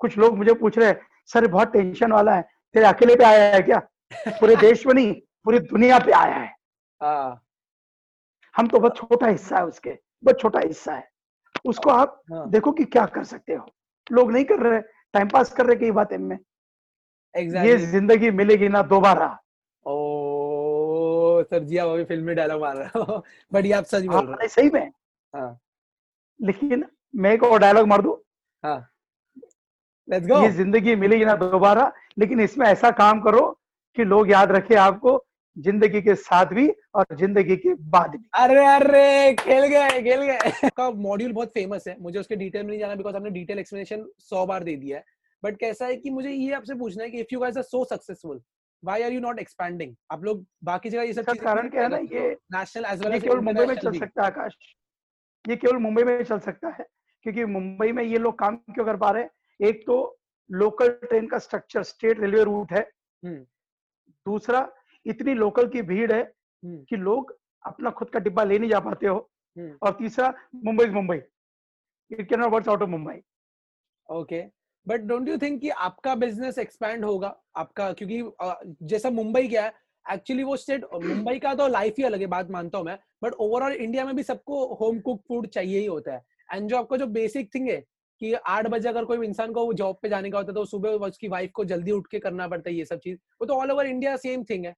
कुछ 0.00 0.18
लोग 0.18 0.36
मुझे 0.38 0.54
पूछ 0.54 0.78
रहे 0.78 0.88
हैं 0.88 1.00
सर 1.32 1.46
बहुत 1.46 1.72
टेंशन 1.72 2.12
वाला 2.12 2.34
है। 2.34 2.48
तेरे 2.76 2.86
अकेले 2.86 3.16
पे 3.16 3.24
आया 3.24 3.54
है 3.54 3.62
क्या? 3.62 3.78
पूरे 4.40 4.56
देश 4.56 4.86
में 4.86 4.94
नहीं 4.94 5.14
पूरी 5.44 5.58
दुनिया 5.58 5.98
पे 5.98 6.12
आया 6.12 6.34
है। 6.34 6.56
हाँ। 7.02 7.46
हम 8.56 8.66
तो 8.66 8.78
बहुत 8.78 8.96
छोटा 8.96 9.26
हिस्सा 9.26 9.56
है 9.56 9.64
उसके 9.66 9.90
बहुत 10.24 10.40
छोटा 10.40 10.60
हिस्सा 10.60 10.94
है। 10.94 11.08
उसको 11.64 11.90
आप 11.90 12.22
हाँ। 12.32 12.50
देखो 12.50 12.72
कि 12.72 12.84
क्या 12.84 13.06
कर 13.06 13.24
सकते 13.24 13.54
हो। 13.54 13.66
लोग 14.12 14.32
नहीं 14.32 14.44
कर 14.44 14.58
रहे 14.58 14.80
टाइम 15.12 15.28
पास 15.28 15.52
कर 15.52 15.66
रहे 15.66 15.76
कई 15.76 15.90
बातें 15.90 16.18
में। 16.18 16.38
ये 17.36 17.76
ज़िंदगी 17.76 18.30
मिलेगी 18.30 18.68
ना 18.68 18.82
दोबारा। 18.82 19.38
ओ 19.86 21.42
सर 21.42 21.64
जी 21.64 21.76
आप 21.76 21.88
अभी 21.88 22.04
फिल्मी 22.04 22.34
डायलॉग 22.34 22.60
मार 22.60 22.76
रहे 22.76 22.86
हो। 22.86 23.24
बट 23.52 23.72
आप 23.72 23.84
सच 23.84 24.02
बोल 24.02 24.14
हाँ, 24.14 24.22
रहे 24.22 24.34
नहीं, 24.34 24.48
सही 24.48 24.70
में। 24.70 24.92
हाँ। 25.34 25.60
लेकिन 26.42 26.84
मैं 27.16 27.32
एक 27.32 27.42
और 27.42 27.58
डायलॉग 27.58 27.86
मार 27.86 28.02
दू? 28.02 28.24
हो। 28.64 28.84
लेट्स 30.08 30.26
गो 30.26 30.42
ये 30.42 30.50
ज़िंदगी 30.52 30.94
मिलेगी 30.96 31.24
ना 31.24 31.34
दोबारा 31.36 31.92
लेकिन 32.18 32.40
इसमें 32.40 32.66
ऐसा 32.66 32.90
काम 32.98 33.20
करो 33.20 33.46
कि 33.96 34.04
लोग 34.04 34.30
याद 34.30 34.52
रखे 34.52 34.74
आपको 34.80 35.22
ज़िंदगी 35.56 36.00
के 36.02 36.14
साथ 36.14 36.46
भी 36.54 36.68
और 36.94 37.16
ज़िंदगी 37.18 37.56
के 37.56 37.74
बाद 37.90 38.10
भी। 38.10 38.24
अरे 38.38 38.64
अरे 38.66 39.32
खेल 39.34 39.66
गए 39.66 40.02
खेल 40.02 40.22
गए। 40.22 40.68
का 40.76 40.90
मॉड्यूल 40.90 41.32
बहुत 41.32 41.52
फ़ेमस 41.52 41.84
है। 41.88 41.96
मुझे 42.00 42.18
उसके 42.18 42.36
डिटेल 42.36 42.62
में 42.62 42.70
नहीं 42.70 42.80
जाना 42.80 42.94
बिकॉज़ 42.94 43.16
आपने 43.16 43.30
डिटेल 43.30 43.58
एक्सप्लेनेशन 43.58 44.04
सौ 44.20 44.44
बार 44.46 44.64
दे 44.64 44.74
दिया 44.76 44.98
है। 44.98 45.04
बट 45.42 45.56
कैसा 45.60 45.86
है 45.86 45.96
कि 45.96 46.10
मुझे 46.10 46.30
ये 46.30 46.52
आपसे 46.54 46.74
पूछना 46.74 47.04
है 47.04 47.10
कि 47.10 47.20
if 47.20 47.32
you 47.32 47.40
guys 47.40 47.56
are 47.56 47.62
so 47.62 47.84
successful 47.84 48.40
why 48.82 49.02
are 49.02 49.12
you 49.12 49.20
not 49.20 49.38
expanding 49.38 49.94
आप 50.12 50.24
लोग 50.24 50.44
बाकी 50.64 50.90
जगह 50.90 51.02
ये 51.02 51.12
सब 51.12 51.36
कारण 51.38 51.68
क्या 51.68 51.82
है 51.82 51.88
ना 51.88 51.96
ये 51.96 52.30
नेशनल 52.54 52.84
एज 52.92 53.04
वेल 53.04 53.14
एज 53.14 53.22
केवल 53.22 53.40
मुंबई 53.40 53.66
में 53.66 53.74
चल 53.76 53.98
सकता 53.98 54.22
है 54.22 54.26
आकाश। 54.26 54.56
ये 55.44 55.56
केवल 55.56 55.76
मुंबई 55.78 56.02
में 56.04 56.22
चल 56.24 56.38
सकता 56.40 56.74
है 56.78 56.86
क्योंकि 57.26 57.44
मुंबई 57.46 57.92
में 57.92 58.02
ये 58.04 58.18
लोग 58.18 58.38
काम 58.38 58.56
क्यों 58.56 58.84
कर 58.86 58.96
पा 58.96 59.10
रहे 59.10 59.22
हैं? 59.22 59.30
एक 59.60 59.86
तो 59.86 59.96
लोकल 60.50 60.88
ट्रेन 60.88 61.26
का 61.26 61.38
स्ट्रक्चर 61.38 61.82
स्टेट 61.82 62.20
रेलवे 62.20 62.42
रूट 62.44 62.72
है। 62.72 62.80
हम्म। 63.22 63.38
दूसरा 64.26 64.68
इतनी 65.06 65.34
लोकल 65.34 65.68
की 65.68 65.82
भीड़ 65.82 66.12
है 66.12 66.22
हम्म। 66.22 66.82
कि 66.88 66.96
लोग 66.96 67.38
अपना 67.64 67.90
खुद 67.90 68.10
का 68.10 68.18
डिब्बा 68.18 68.44
ले 68.44 68.58
नहीं 68.58 68.70
जा 68.70 68.80
पाते 68.80 69.06
हो। 69.06 69.18
हम्म। 69.56 69.78
और 69.82 69.92
तीसरा 69.92 70.32
Mumbai 70.54 70.86
Mumbai. 70.86 71.16
It 72.10 72.28
can 72.28 72.40
not 72.40 72.52
work 72.52 72.68
out 72.68 72.82
of 72.82 72.90
Mumbai. 72.90 73.20
Okay 74.08 74.42
but 74.86 75.00
don't 75.00 75.28
you 75.28 75.38
think 75.38 75.60
कि 75.60 75.68
आपका 75.68 76.14
बिज़नेस 76.14 76.58
एक्सपैंड 76.58 77.04
होगा? 77.04 77.36
आपका 77.56 77.92
क्योंकि 77.92 78.86
जैसा 78.86 79.10
मुंबई 79.10 79.48
क्या 79.48 79.64
है 79.64 79.72
एक्चुअली 80.06 80.42
वो 80.42 80.56
स्टेट 80.56 80.84
मुंबई 80.94 81.38
का 81.38 81.54
तो 81.54 81.66
लाइफ 81.68 81.94
ही 81.98 82.04
अलग 82.04 82.20
है 82.20 82.26
बात 82.26 82.50
मानता 82.50 82.78
हूँ 82.78 82.86
मैं। 82.86 82.98
बट 83.22 83.32
ओवरऑल 83.32 83.72
इंडिया 83.72 84.04
में 84.04 84.14
भी 84.16 84.22
सबको 84.22 84.64
होम 84.74 85.00
कुक 85.00 85.22
फ़ूड 85.28 85.46
चाहिए 85.46 85.78
ही 85.78 85.86
होता 85.86 86.12
है। 86.12 86.24
एंड 86.52 86.68
जो 86.70 86.76
आपका 86.76 86.96
जो 86.96 87.06
बेसिक 87.06 87.54
थिंग 87.54 87.68
है 87.68 87.84
कि 88.20 88.32
आठ 88.34 88.66
बजे 88.68 88.88
अगर 88.88 89.04
कोई 89.04 89.26
इंसान 89.26 89.52
को 89.52 89.72
जॉब 89.74 89.98
पे 90.02 90.08
जाने 90.08 90.30
का 90.30 90.38
होता 90.38 90.50
है 90.50 90.54
तो 90.54 90.64
सुबह 90.66 91.06
उसकी 91.06 91.28
वाइफ 91.28 91.50
को 91.54 91.64
जल्दी 91.66 91.92
उठ 91.92 92.06
के 92.10 92.18
करना 92.18 92.48
पड़ता 92.48 92.70
है 92.70 92.76
ये 92.76 92.84
सब 92.84 92.98
चीज़। 92.98 93.18
वो 93.40 93.46
तो 93.46 93.54
all 93.54 93.70
over 93.70 93.86
India 93.86 94.16
same 94.18 94.44
thing 94.44 94.64
है। 94.66 94.74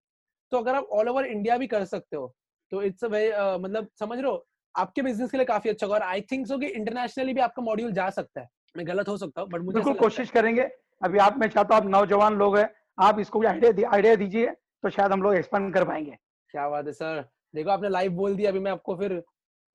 तो 0.53 0.59
अगर 0.59 0.75
आप 0.75 0.89
ऑल 0.93 1.09
ओवर 1.09 1.27
इंडिया 1.27 1.57
भी 1.57 1.67
कर 1.69 1.85
सकते 1.87 2.17
हो 2.17 2.35
तो 2.73 2.83
इट्स 2.83 3.05
मतलब 3.05 3.89
समझ 3.99 4.19
रहे 4.19 4.31
हो 4.31 4.45
आपके 4.75 5.03
बिज़नेस 5.03 5.31
के 5.31 5.37
लिए 5.37 5.47
काफ़ी 5.47 5.71
अच्छा 5.71 5.87
होगा। 5.87 5.97
और 5.97 6.03
आई 6.05 6.21
थिंक 6.33 6.47
सो 6.47 6.59
कि 6.59 6.67
इंटरनेशनली 6.69 7.35
भी 7.35 7.41
आपका 7.41 7.63
मॉड्यूल 7.63 7.93
जा 7.93 8.09
सकता 8.11 8.41
है। 8.41 8.49
मैं 8.75 8.87
गलत 8.87 9.09
हो 9.09 9.17
सकता 9.17 9.41
हूँ 9.41 9.49
बट 9.51 9.61
मुझे 9.61 9.75
बिल्कुल। 9.75 9.95
कोशिश 9.99 10.31
करेंगे। 10.31 10.69
अभी 11.03 11.19
आप 11.21 11.37
मैं 11.39 11.49
चाहता 11.49 11.75
हूँ 11.75 11.83
आप 11.83 11.89
नौजवान 11.91 12.35
लोग 12.39 12.57
हैं 12.59 12.69
आप 12.99 13.19
इसको 13.21 13.43
आइडिया 13.47 13.91
आइडिया 13.91 14.15
दीजिए 14.17 14.47
तो 14.83 14.91
शायद 14.91 15.13
हम 15.13 15.23
लोग 15.23 15.35
एक्सपेंड 15.35 15.73
कर 15.75 15.85
पाएँगे। 15.85 16.17
क्या 16.51 16.69
बात 16.69 16.87
है 16.87 16.93
सर। 16.93 17.25
देखो 17.55 17.71
आपने 17.71 17.89
लाइव 17.89 18.13
बोल 18.13 18.35
दिया 18.37 18.51
अभी 18.51 18.59
मैं 18.61 18.71
आपको 18.73 18.97
फिर 18.97 19.23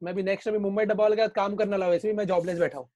मैं 0.01 0.13
भी 0.15 0.23
नेक्स्ट 0.23 0.47
अभी 0.47 0.57
मुंबई 0.59 0.85
डब्बा 0.85 1.03
वाले 1.03 1.27
काम 1.29 1.55
करने 1.55 1.77
लगा 1.77 1.87
वैसे 1.89 2.07
भी 2.07 2.13
मैं 2.13 2.25
जॉबलेस 2.27 2.59
बैठा 2.59 2.77
हूँ। 2.77 2.89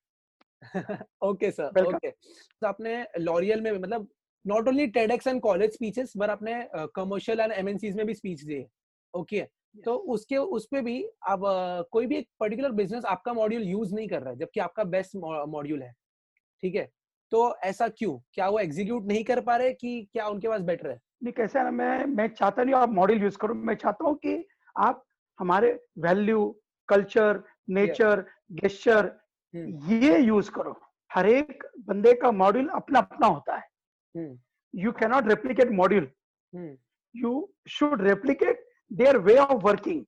ओके 1.23 1.51
सर 1.51 1.85
ओके 1.85 2.09
तो 2.09 2.67
आपने 2.67 3.03
लॉरियल 3.19 3.61
में 3.61 3.71
मतलब 3.71 4.07
not 4.45 4.67
only 4.67 4.87
TEDx 4.87 5.27
and 5.27 5.41
college 5.41 5.73
speeches 5.73 6.13
पर 6.19 6.29
आपने 6.29 6.63
कमर्शियल 6.95 7.39
एंड 7.39 7.51
एमएनसीज 7.51 7.95
में 7.95 8.05
भी 8.05 8.13
स्पीच 8.13 8.43
दी 8.43 8.53
है 8.53 8.67
ओके 9.13 9.45
तो 9.85 9.95
उसके 10.13 10.37
उस 10.37 10.67
पे 10.71 10.81
भी 10.81 11.03
आप 11.27 11.41
कोई 11.91 12.05
भी 12.07 12.15
एक 12.17 12.27
पर्टिकुलर 12.39 12.71
बिज़नेस 12.71 13.05
आपका 13.05 13.33
मॉड्यूल 13.33 13.63
यूज़ 13.63 13.93
नहीं 13.95 14.07
कर 14.07 14.21
रहा 14.21 14.29
है 14.29 14.37
जबकि 14.37 14.59
आपका 14.59 14.83
बेस्ट 14.83 15.15
मॉड्यूल 15.15 15.81
है 15.83 15.91
ठीक 16.63 16.75
है? 16.75 16.89
तो 17.31 17.55
ऐसा 17.63 17.87
क्यों? 17.87 18.17
क्या 18.33 18.47
वो 18.49 18.59
एग्जीक्यूट 18.59 19.05
नहीं 19.07 19.23
कर 19.23 19.41
पा 19.41 19.55
रहे 19.57 19.73
कि 19.73 20.09
क्या 20.13 20.27
उनके 20.27 20.47
पास 20.47 20.61
बेटर 20.61 20.89
है? 20.89 20.99
नहीं 21.23 21.33
कैसा 21.33 21.63
ना 21.63 21.71
मैं 21.71 22.05
मैं 22.05 22.27
चाहता 22.27 22.63
नहीं 22.63 22.75
आप 22.75 22.89
मॉडल 22.89 23.21
यूज़ 23.23 23.37
करो 23.37 23.53
मैं 23.53 23.75
चाहता 23.75 24.05
हूँ 24.05 24.15
कि 24.15 24.43
आप 24.75 25.03
हमारे 25.39 25.71
वैल्यू 25.99 26.45
कल्चर 26.89 27.43
नेचर 27.69 28.25
गेस्चर। 28.51 29.11
ये 30.01 30.17
यूज़ 30.19 30.51
करो। 30.51 30.75
हर 31.11 31.27
एक 31.27 31.63
बंदे 31.87 32.13
का 32.21 32.31
मॉड्यूल 32.33 32.67
अपना 32.75 32.99
अपना 32.99 33.27
होता 33.27 33.55
है। 33.55 33.67
हम्म। 34.15 34.37
You 34.73 34.91
cannot 34.91 35.27
replicate 35.27 35.71
module 35.73 36.09
hmm, 36.53 36.77
you 37.15 37.49
should 37.69 38.01
replicate 38.01 38.65
their 38.91 39.17
way 39.19 39.37
of 39.37 39.63
working 39.63 40.03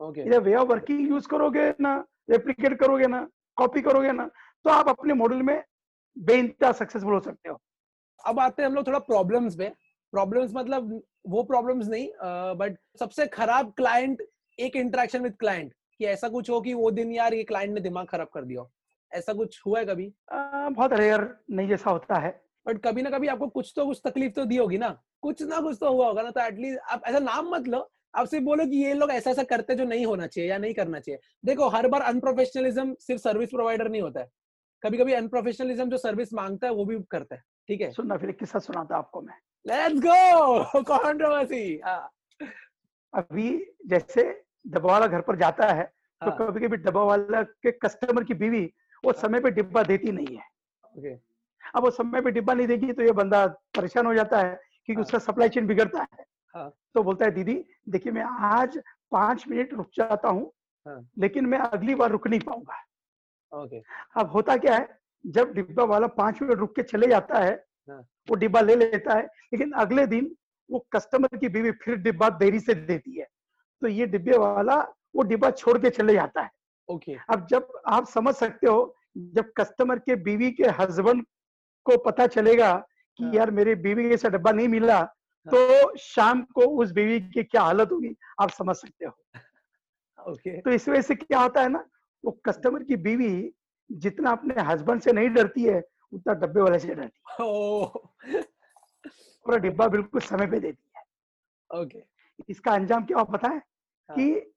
okay 0.00 0.38
way 0.38 0.54
of 0.54 0.68
working 0.68 1.08
use 1.08 1.28
करोगे 1.28 1.68
ना 1.80 1.96
रेप्लीकेट 2.30 2.78
करोगे 2.80 3.06
ना 3.06 3.26
कॉपी 3.58 3.82
करोगे 3.82 4.12
ना 4.12 4.26
तो 4.64 4.70
आप 4.70 4.88
अपने 4.88 5.14
मॉडल 5.14 5.42
में 5.42 5.62
बेइंतहा 6.16 6.72
सक्सेसफुल 6.72 7.14
हो 7.14 7.20
सकते 7.20 7.48
हो। 7.48 7.60
अब 8.20 8.40
आते 8.40 8.62
हैं 8.62 8.68
हम 8.68 8.74
लोग 8.74 8.86
थोड़ा 8.86 8.98
प्रॉब्लम्स 9.08 9.56
पे 9.56 9.68
प्रॉब्लम्स 10.12 10.52
मतलब 10.54 10.90
वो 11.28 11.42
प्रॉब्लम्स 11.42 11.88
नहीं 11.88 12.08
बट 12.58 12.76
सबसे 12.98 13.26
खराब 13.26 13.72
क्लाइंट 13.76 14.22
एक 14.58 14.76
इंटरेक्शन 14.76 15.22
विद 15.22 15.36
क्लाइंट 15.40 15.74
कि 16.00 16.04
ऐसा 16.04 16.28
कुछ 16.28 16.50
हो 16.50 16.60
कि 16.60 16.74
वो 16.74 16.90
दिन 16.90 17.12
यार 17.12 17.34
ये 17.34 17.44
क्लाइंट 17.44 17.74
ने 17.74 17.80
दिमाग 17.80 18.06
खराब 18.06 18.28
कर 18.34 18.44
दिया 18.44 18.64
ऐसा 19.12 19.32
कुछ 19.32 19.60
हुआ 19.66 19.78
है 19.78 19.84
कभी? 19.84 20.12
आ, 20.32 20.68
बहुत 20.68 20.92
रेयर 20.92 21.38
नहीं 21.50 21.68
जैसा 21.68 21.90
होता 21.90 22.14
है। 22.14 22.30
बट 22.66 22.78
कभी 22.84 23.02
ना 23.02 23.10
कभी 23.10 23.26
आपको 23.26 23.48
कुछ 23.48 23.72
तो 23.76 23.86
कुछ 23.86 24.00
तकलीफ़ 24.04 24.32
तो 24.32 24.44
दी 24.44 24.56
होगी 24.56 24.78
ना। 24.78 24.88
कुछ 25.22 25.42
ना 25.42 25.60
कुछ 25.60 25.76
तो 25.80 25.92
हुआ 25.92 26.06
होगा 26.06 26.22
ना 26.22 26.30
तो 26.30 26.40
एटलीस्ट 26.40 26.78
आप 26.90 27.02
ऐसा 27.06 27.18
नाम 27.18 27.48
मत 27.48 27.68
लो। 27.68 27.90
आप 28.14 28.26
सिर्फ़ 28.26 28.44
बोलो 28.44 28.66
कि 28.66 28.76
ये 28.76 28.94
लोग 28.94 29.10
ऐसा 29.10 29.30
ऐसा 29.30 29.42
करते 29.42 29.72
हैं 29.72 29.78
जो 29.78 29.84
नहीं 29.84 30.06
होना 30.06 30.26
चाहिए 30.26 30.50
या 30.50 30.58
नहीं 30.58 30.74
करना 30.74 31.00
चाहिए। 31.00 31.20
देखो 31.44 31.68
हर 31.68 31.88
बार 31.88 32.00
अनप्रोफेशनलिज्म 32.00 32.94
सिर्फ़ 33.00 33.22
सर्विस 33.22 33.50
प्रोवाइडर 33.50 33.88
नहीं 33.88 34.02
होता 34.02 34.20
है। 34.20 34.30
कभी 34.82 34.98
कभी 34.98 35.12
अनप्रोफेशनलिज्म 35.12 35.90
जो 35.90 35.96
सर्विस 35.96 36.32
माँगता 36.34 36.66
है 36.66 36.72
वो 36.72 36.84
भी 36.84 36.98
करता 37.10 37.34
है। 37.34 37.42
ठीक 37.68 37.80
है? 37.80 37.90
सुनना 37.92 38.16
फिर 38.16 38.30
एक 38.30 38.38
किस्सा 38.38 38.58
सुनाता 38.58 38.96
आपको 38.96 39.20
मैं। 39.20 39.34
लेट्स 39.66 40.00
गो 40.00 40.82
कंट्रोवर्सी 40.82 41.80
अभी 43.14 43.74
जैसे 43.86 44.45
डब्बा 44.66 44.92
वाला 44.92 45.06
घर 45.06 45.20
पर 45.20 45.36
जाता 45.36 45.72
है 45.72 45.84
तो 46.22 46.30
हाँ। 46.30 46.36
कभी 46.38 46.60
कभी 46.60 46.76
डब्बा 46.76 47.02
वाला 47.02 47.42
के 47.42 47.70
कस्टमर 47.74 48.24
की 48.24 48.34
बीवी 48.34 48.64
वो 49.04 49.12
समय 49.12 49.40
पे 49.40 49.50
डिब्बा 49.50 49.82
देती 49.82 50.12
नहीं 50.12 50.36
है 50.36 51.18
अब 51.74 51.82
वो 51.82 51.90
समय 51.90 52.20
पे 52.20 52.30
डिब्बा 52.30 52.54
नहीं 52.54 52.66
देगी 52.66 52.92
तो 52.92 53.02
ये 53.02 53.12
बंदा 53.12 53.46
परेशान 53.76 54.06
हो 54.06 54.14
जाता 54.14 54.38
है 54.38 54.54
क्योंकि 54.54 54.94
हाँ। 54.94 55.02
उसका 55.02 55.18
सप्लाई 55.18 55.48
चेन 55.48 55.66
बिगड़ता 55.66 56.00
है 56.00 56.24
हाँ। 56.54 56.70
तो 56.94 57.02
बोलता 57.02 57.24
है 57.24 57.30
दीदी 57.30 57.64
देखिए 57.88 58.12
मैं 58.12 58.24
आज 58.48 58.78
पाँच 59.12 59.44
मिनट 59.48 59.72
रुक 59.74 59.90
जाता 59.96 60.28
हूँ 60.28 60.50
हाँ। 60.86 61.00
लेकिन 61.18 61.46
मैं 61.46 61.58
अगली 61.58 61.94
बार 61.94 62.10
रुक 62.10 62.26
नहीं 62.28 62.40
पाऊँगा 62.40 62.82
ओके 63.52 63.82
अब 64.20 64.30
होता 64.30 64.56
क्या 64.56 64.76
है 64.76 64.88
जब 65.24 65.52
डिब्बा 65.52 65.84
वाला 65.84 66.06
पाँच 66.14 66.42
मिनट 66.42 66.58
रुक 66.58 66.74
के 66.76 66.82
चले 66.82 67.06
जाता 67.06 67.38
है 67.38 67.54
हाँ। 67.88 68.00
वो 68.28 68.34
डिब्बा 68.34 68.60
ले 68.60 68.76
लेता 68.76 69.14
है 69.14 69.22
लेकिन 69.52 69.72
अगले 69.76 70.06
दिन 70.06 70.34
वो 70.70 70.86
कस्टमर 70.92 71.36
की 71.36 71.48
बीवी 71.48 71.70
फिर 71.82 71.96
डिब्बा 71.96 72.28
देरी 72.38 72.60
से 72.60 72.74
देती 72.74 73.18
है 73.18 73.26
तो 73.82 73.88
ये 73.88 74.06
डिब्बे 74.06 74.38
वाला 74.38 74.76
वो 75.16 75.22
डिब्बा 75.22 75.50
छोड़ 75.50 75.78
के 75.78 75.90
चले 75.90 76.12
जाता 76.12 76.42
है। 76.42 76.50
ओके। 76.88 77.12
okay. 77.12 77.24
अब 77.30 77.46
जब 77.46 77.80
आप 77.86 78.06
समझ 78.06 78.34
सकते 78.34 78.66
हो 78.66 78.96
जब 79.16 79.52
कस्टमर 79.56 79.98
के 79.98 80.16
बीवी 80.16 80.50
के 80.50 80.64
हस्बैंड 80.64 81.26
को 81.84 81.96
पता 81.96 82.26
चलेगा 82.26 82.86
कि 83.16 83.24
हाँ। 83.24 83.32
यार 83.34 83.50
मेरी 83.50 83.74
बीवी 83.74 84.08
के 84.08 84.16
साथ 84.16 84.30
डब्बा 84.30 84.52
नहीं 84.52 84.68
मिला 84.68 85.02
तो 85.46 85.96
शाम 85.96 86.42
को 86.42 86.60
उस 86.60 86.92
बीवी 86.92 87.20
की 87.20 87.44
क्या 87.44 87.62
हालत 87.62 87.92
होगी 87.92 88.16
आप 88.40 88.50
समझ 88.50 88.76
सकते 88.76 89.06
हो। 89.06 89.12
ओके। 90.30 90.50
okay. 90.50 90.64
तो 90.64 90.70
इस 90.70 90.88
वजह 90.88 91.00
से 91.00 91.14
क्या 91.14 91.40
होता 91.40 91.62
है 91.62 91.68
ना 91.68 91.84
वो 92.24 92.30
कस्टमर 92.30 92.82
की 92.82 92.96
बीवी 92.96 93.52
जितना 93.92 94.30
अपने 94.30 94.62
हस्बैंड 94.62 95.00
से 95.00 95.12
नहीं 95.12 95.28
डरती 95.28 95.64
है 95.64 95.82
उतना 96.12 96.32
डब्बे 96.34 96.60
वाले 96.60 96.78
से 96.78 96.94
डरती 96.94 97.22
है। 97.30 98.42
पूरा 99.46 99.58
डिब्बा 99.58 99.88
बिल्कुल 99.88 100.20
समय 100.20 100.46
पे 100.46 100.60
देती 100.60 100.92
है। 100.96 101.02
ओके। 101.82 102.15
इसका 102.48 102.72
अंजाम 102.72 103.04
क्या 103.04 103.22
पता 103.24 103.48
है? 103.48 103.56
हाँ। 103.56 104.16
कि 104.18 104.52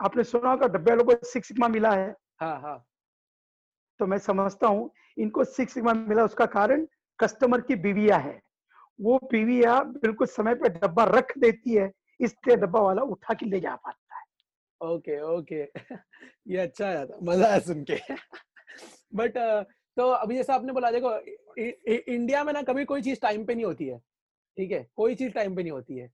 आपने 0.00 0.24
सुना 0.24 0.50
होगा 0.50 0.66
डब्बे 0.66 0.90
वालों 0.90 1.04
को 1.04 1.24
सिक्स 1.24 1.48
सिग्मा 1.48 1.68
मिला 1.68 1.90
है। 1.92 2.14
हाँ 2.40 2.60
हाँ। 2.60 2.86
तो 4.00 4.06
मैं 4.06 4.18
समझता 4.18 4.66
हूँ 4.66 4.90
इनको 5.18 5.44
सिक्स 5.44 5.74
सिग्मा 5.74 5.92
मिला 5.92 6.24
उसका 6.24 6.46
कारण 6.46 6.86
कस्टमर 7.18 7.60
की 7.60 7.74
बीविया 7.76 8.16
है। 8.16 8.40
वो 9.00 9.18
बीविया 9.32 9.80
बिल्कुल 9.80 10.26
समय 10.26 10.54
पर 10.54 10.68
डब्बा 10.68 11.04
रख 11.04 11.38
देती 11.38 11.74
है 11.74 11.90
इसलिए 12.20 12.56
डब्बा 12.56 12.80
वाला 12.80 13.02
उठा 13.02 13.34
के 13.34 13.46
ले 13.46 13.60
जा 13.60 13.74
पाता 13.76 14.18
है। 14.18 14.24
Okay 14.80 15.20
okay. 15.20 15.62
ये 16.48 16.56
अच्छा 16.56 16.86
आया 16.86 17.06
था 17.06 17.18
मज़ा 17.22 17.46
आया 17.46 17.58
सुन 17.58 17.84
के। 17.90 17.98
बट 19.14 19.38
तो 19.96 20.08
अभी 20.10 20.34
जैसा 20.34 20.54
आपने 20.54 20.72
बोला 20.72 20.90
देखो 20.90 21.16
इ, 21.58 21.68
इ, 21.88 21.94
इंडिया 21.94 22.44
में 22.44 22.52
ना 22.52 22.62
कभी 22.62 22.84
कोई 22.84 23.02
चीज़ 23.02 23.20
टाइम 23.20 23.44
पे 23.46 23.54
नहीं 23.54 23.64
होती 23.64 23.86
है 23.86 23.98
ठीक 24.56 24.72
है? 24.72 24.86
कोई 24.96 25.14
चीज़ 25.14 25.32
टाइम 25.32 25.56
पे 25.56 25.62
नहीं 25.62 25.72
होती 25.72 25.98
है। 25.98 26.10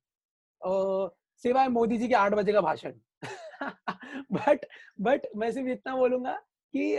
सिवाय 1.42 1.68
मोदी 1.68 1.98
जी 1.98 2.08
के 2.08 2.14
आठ 2.14 2.34
बजे 2.34 2.52
का 2.52 2.60
भाषण। 2.60 2.92
बट 4.32 4.64
बट 5.00 5.26
मैं 5.36 5.50
सिर्फ़ 5.52 5.68
इतना 5.68 5.96
बोलूँगा 5.96 6.32
कि 6.74 6.96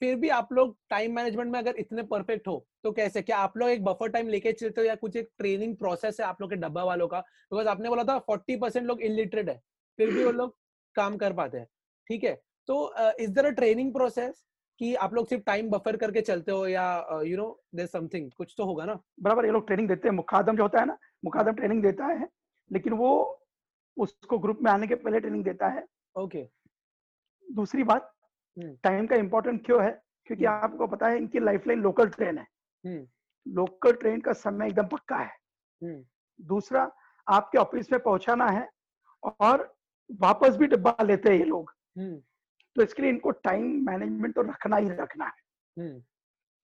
फिर 0.00 0.16
भी 0.16 0.28
आप 0.28 0.52
लोग 0.52 0.76
टाइम 0.90 1.14
मैनेजमेंट 1.16 1.52
में 1.52 1.58
अगर 1.58 1.76
इतने 1.78 2.02
परफेक्ट 2.02 2.48
हो 2.48 2.56
तो 2.84 2.92
कैसे? 2.92 3.22
क्या 3.22 3.36
आप 3.38 3.56
लोग 3.58 3.68
एक 3.70 3.84
बफर 3.84 4.08
टाइम 4.08 4.28
लेके 4.28 4.52
चलते 4.52 4.80
हो 4.80 4.86
या 4.86 4.94
कुछ 4.94 5.16
एक 5.16 5.28
ट्रेनिंग 5.38 5.76
प्रोसेस 5.76 6.20
है 6.20 6.26
आप 6.26 6.40
लोग 6.40 6.50
के 6.50 6.56
डब्बा 6.56 6.84
वालों 6.84 7.08
का? 7.08 7.20
बिकॉज़ 7.20 7.68
आपने 7.68 7.88
बोला 7.88 8.04
था 8.04 8.18
फोर्टी 8.18 8.56
परसेंट 8.56 8.86
लोग 8.86 9.02
इलिटरेट 9.02 9.48
है, 9.48 9.60
फिर 9.98 10.10
भी 10.10 10.24
वो 10.24 10.30
लोग 10.32 10.56
काम 10.96 11.16
कर 11.16 11.32
पाते 11.32 11.58
हैं। 11.58 11.66
ठीक 12.06 12.24
है? 12.24 12.34
तो 12.68 12.94
is 13.20 13.30
there 13.32 13.46
a 13.46 13.50
training 13.50 13.92
process 13.92 14.44
कि 14.80 14.94
आप 14.96 15.14
लोग 15.14 15.28
सिर्फ़ 15.28 15.42
टाइम 15.44 15.70
बफर 15.70 15.96
करके 15.96 16.20
चलते 16.20 16.52
हो 16.52 16.66
या 16.66 16.86
यू 17.24 17.36
नो 17.36 17.48
देयर 17.74 17.88
समथिंग 17.88 18.30
कुछ 18.32 18.54
तो 18.58 18.64
होगा 18.64 18.84
ना? 18.84 18.98
बराबर, 19.22 19.46
ये 19.46 19.52
लोग 19.52 19.66
ट्रेनिंग 19.66 19.88
देते 19.88 20.08
हैं। 20.08 20.14
मुखादम 20.14 20.56
जो 20.56 20.62
होता 20.62 20.80
है 20.80 20.86
ना, 20.86 20.98
मुखादम 21.24 21.52
ट्रेनिंग 21.52 21.82
देता 21.82 22.06
है। 22.06 22.28
लेकिन 22.72 22.92
वो 22.92 23.42
उसको 23.98 24.38
ग्रुप 24.38 24.58
में 24.62 24.70
आने 24.72 24.86
के 24.86 24.94
पहले 24.94 25.20
ट्रेनिंग 25.20 25.44
देता 25.44 25.68
है। 25.68 25.86
ओके। 26.16 26.48
दूसरी 27.52 27.82
बात 27.82 28.12
हम्म। 28.58 28.76
टाइम 28.82 29.06
का 29.06 29.16
इम्पोर्टेंट 29.16 29.66
क्यों 29.66 29.84
है? 29.84 30.02
क्योंकि 30.26 30.44
हम्म। 30.44 30.64
आपको 30.64 30.86
पता 30.86 31.08
है 31.08 31.16
इनकी 31.16 31.38
लाइफलाइन 31.38 31.80
लोकल 31.80 32.08
ट्रेन 32.08 32.38
है। 32.38 32.46
हम्म। 32.86 33.06
लोकल 33.48 33.92
ट्रेन 33.92 34.20
का 34.20 34.32
समय 34.32 34.66
एकदम 34.66 34.86
पक्का 34.86 35.16
है। 35.16 35.36
दूसरा 36.40 36.92
आपके 37.28 37.58
ऑफ़िस 37.58 37.92
में 37.92 38.02
पहुंचाना 38.02 38.46
है 38.46 38.68
और 39.40 39.76
वापस 40.20 40.56
भी 40.56 40.66
डिब्बा 40.66 40.96
लेते 41.02 41.30
हैं 41.30 41.36
ये 41.36 41.44
लोग। 41.44 41.72
तो 42.76 42.82
इसके 42.82 43.02
लिए 43.02 43.10
इनको 43.10 43.30
टाइम 43.30 43.86
मैनेजमेंट 43.86 44.34
तो 44.34 44.42
रखना 44.42 44.76
ही 44.76 44.88
रखना 44.88 45.24
है। 45.24 45.34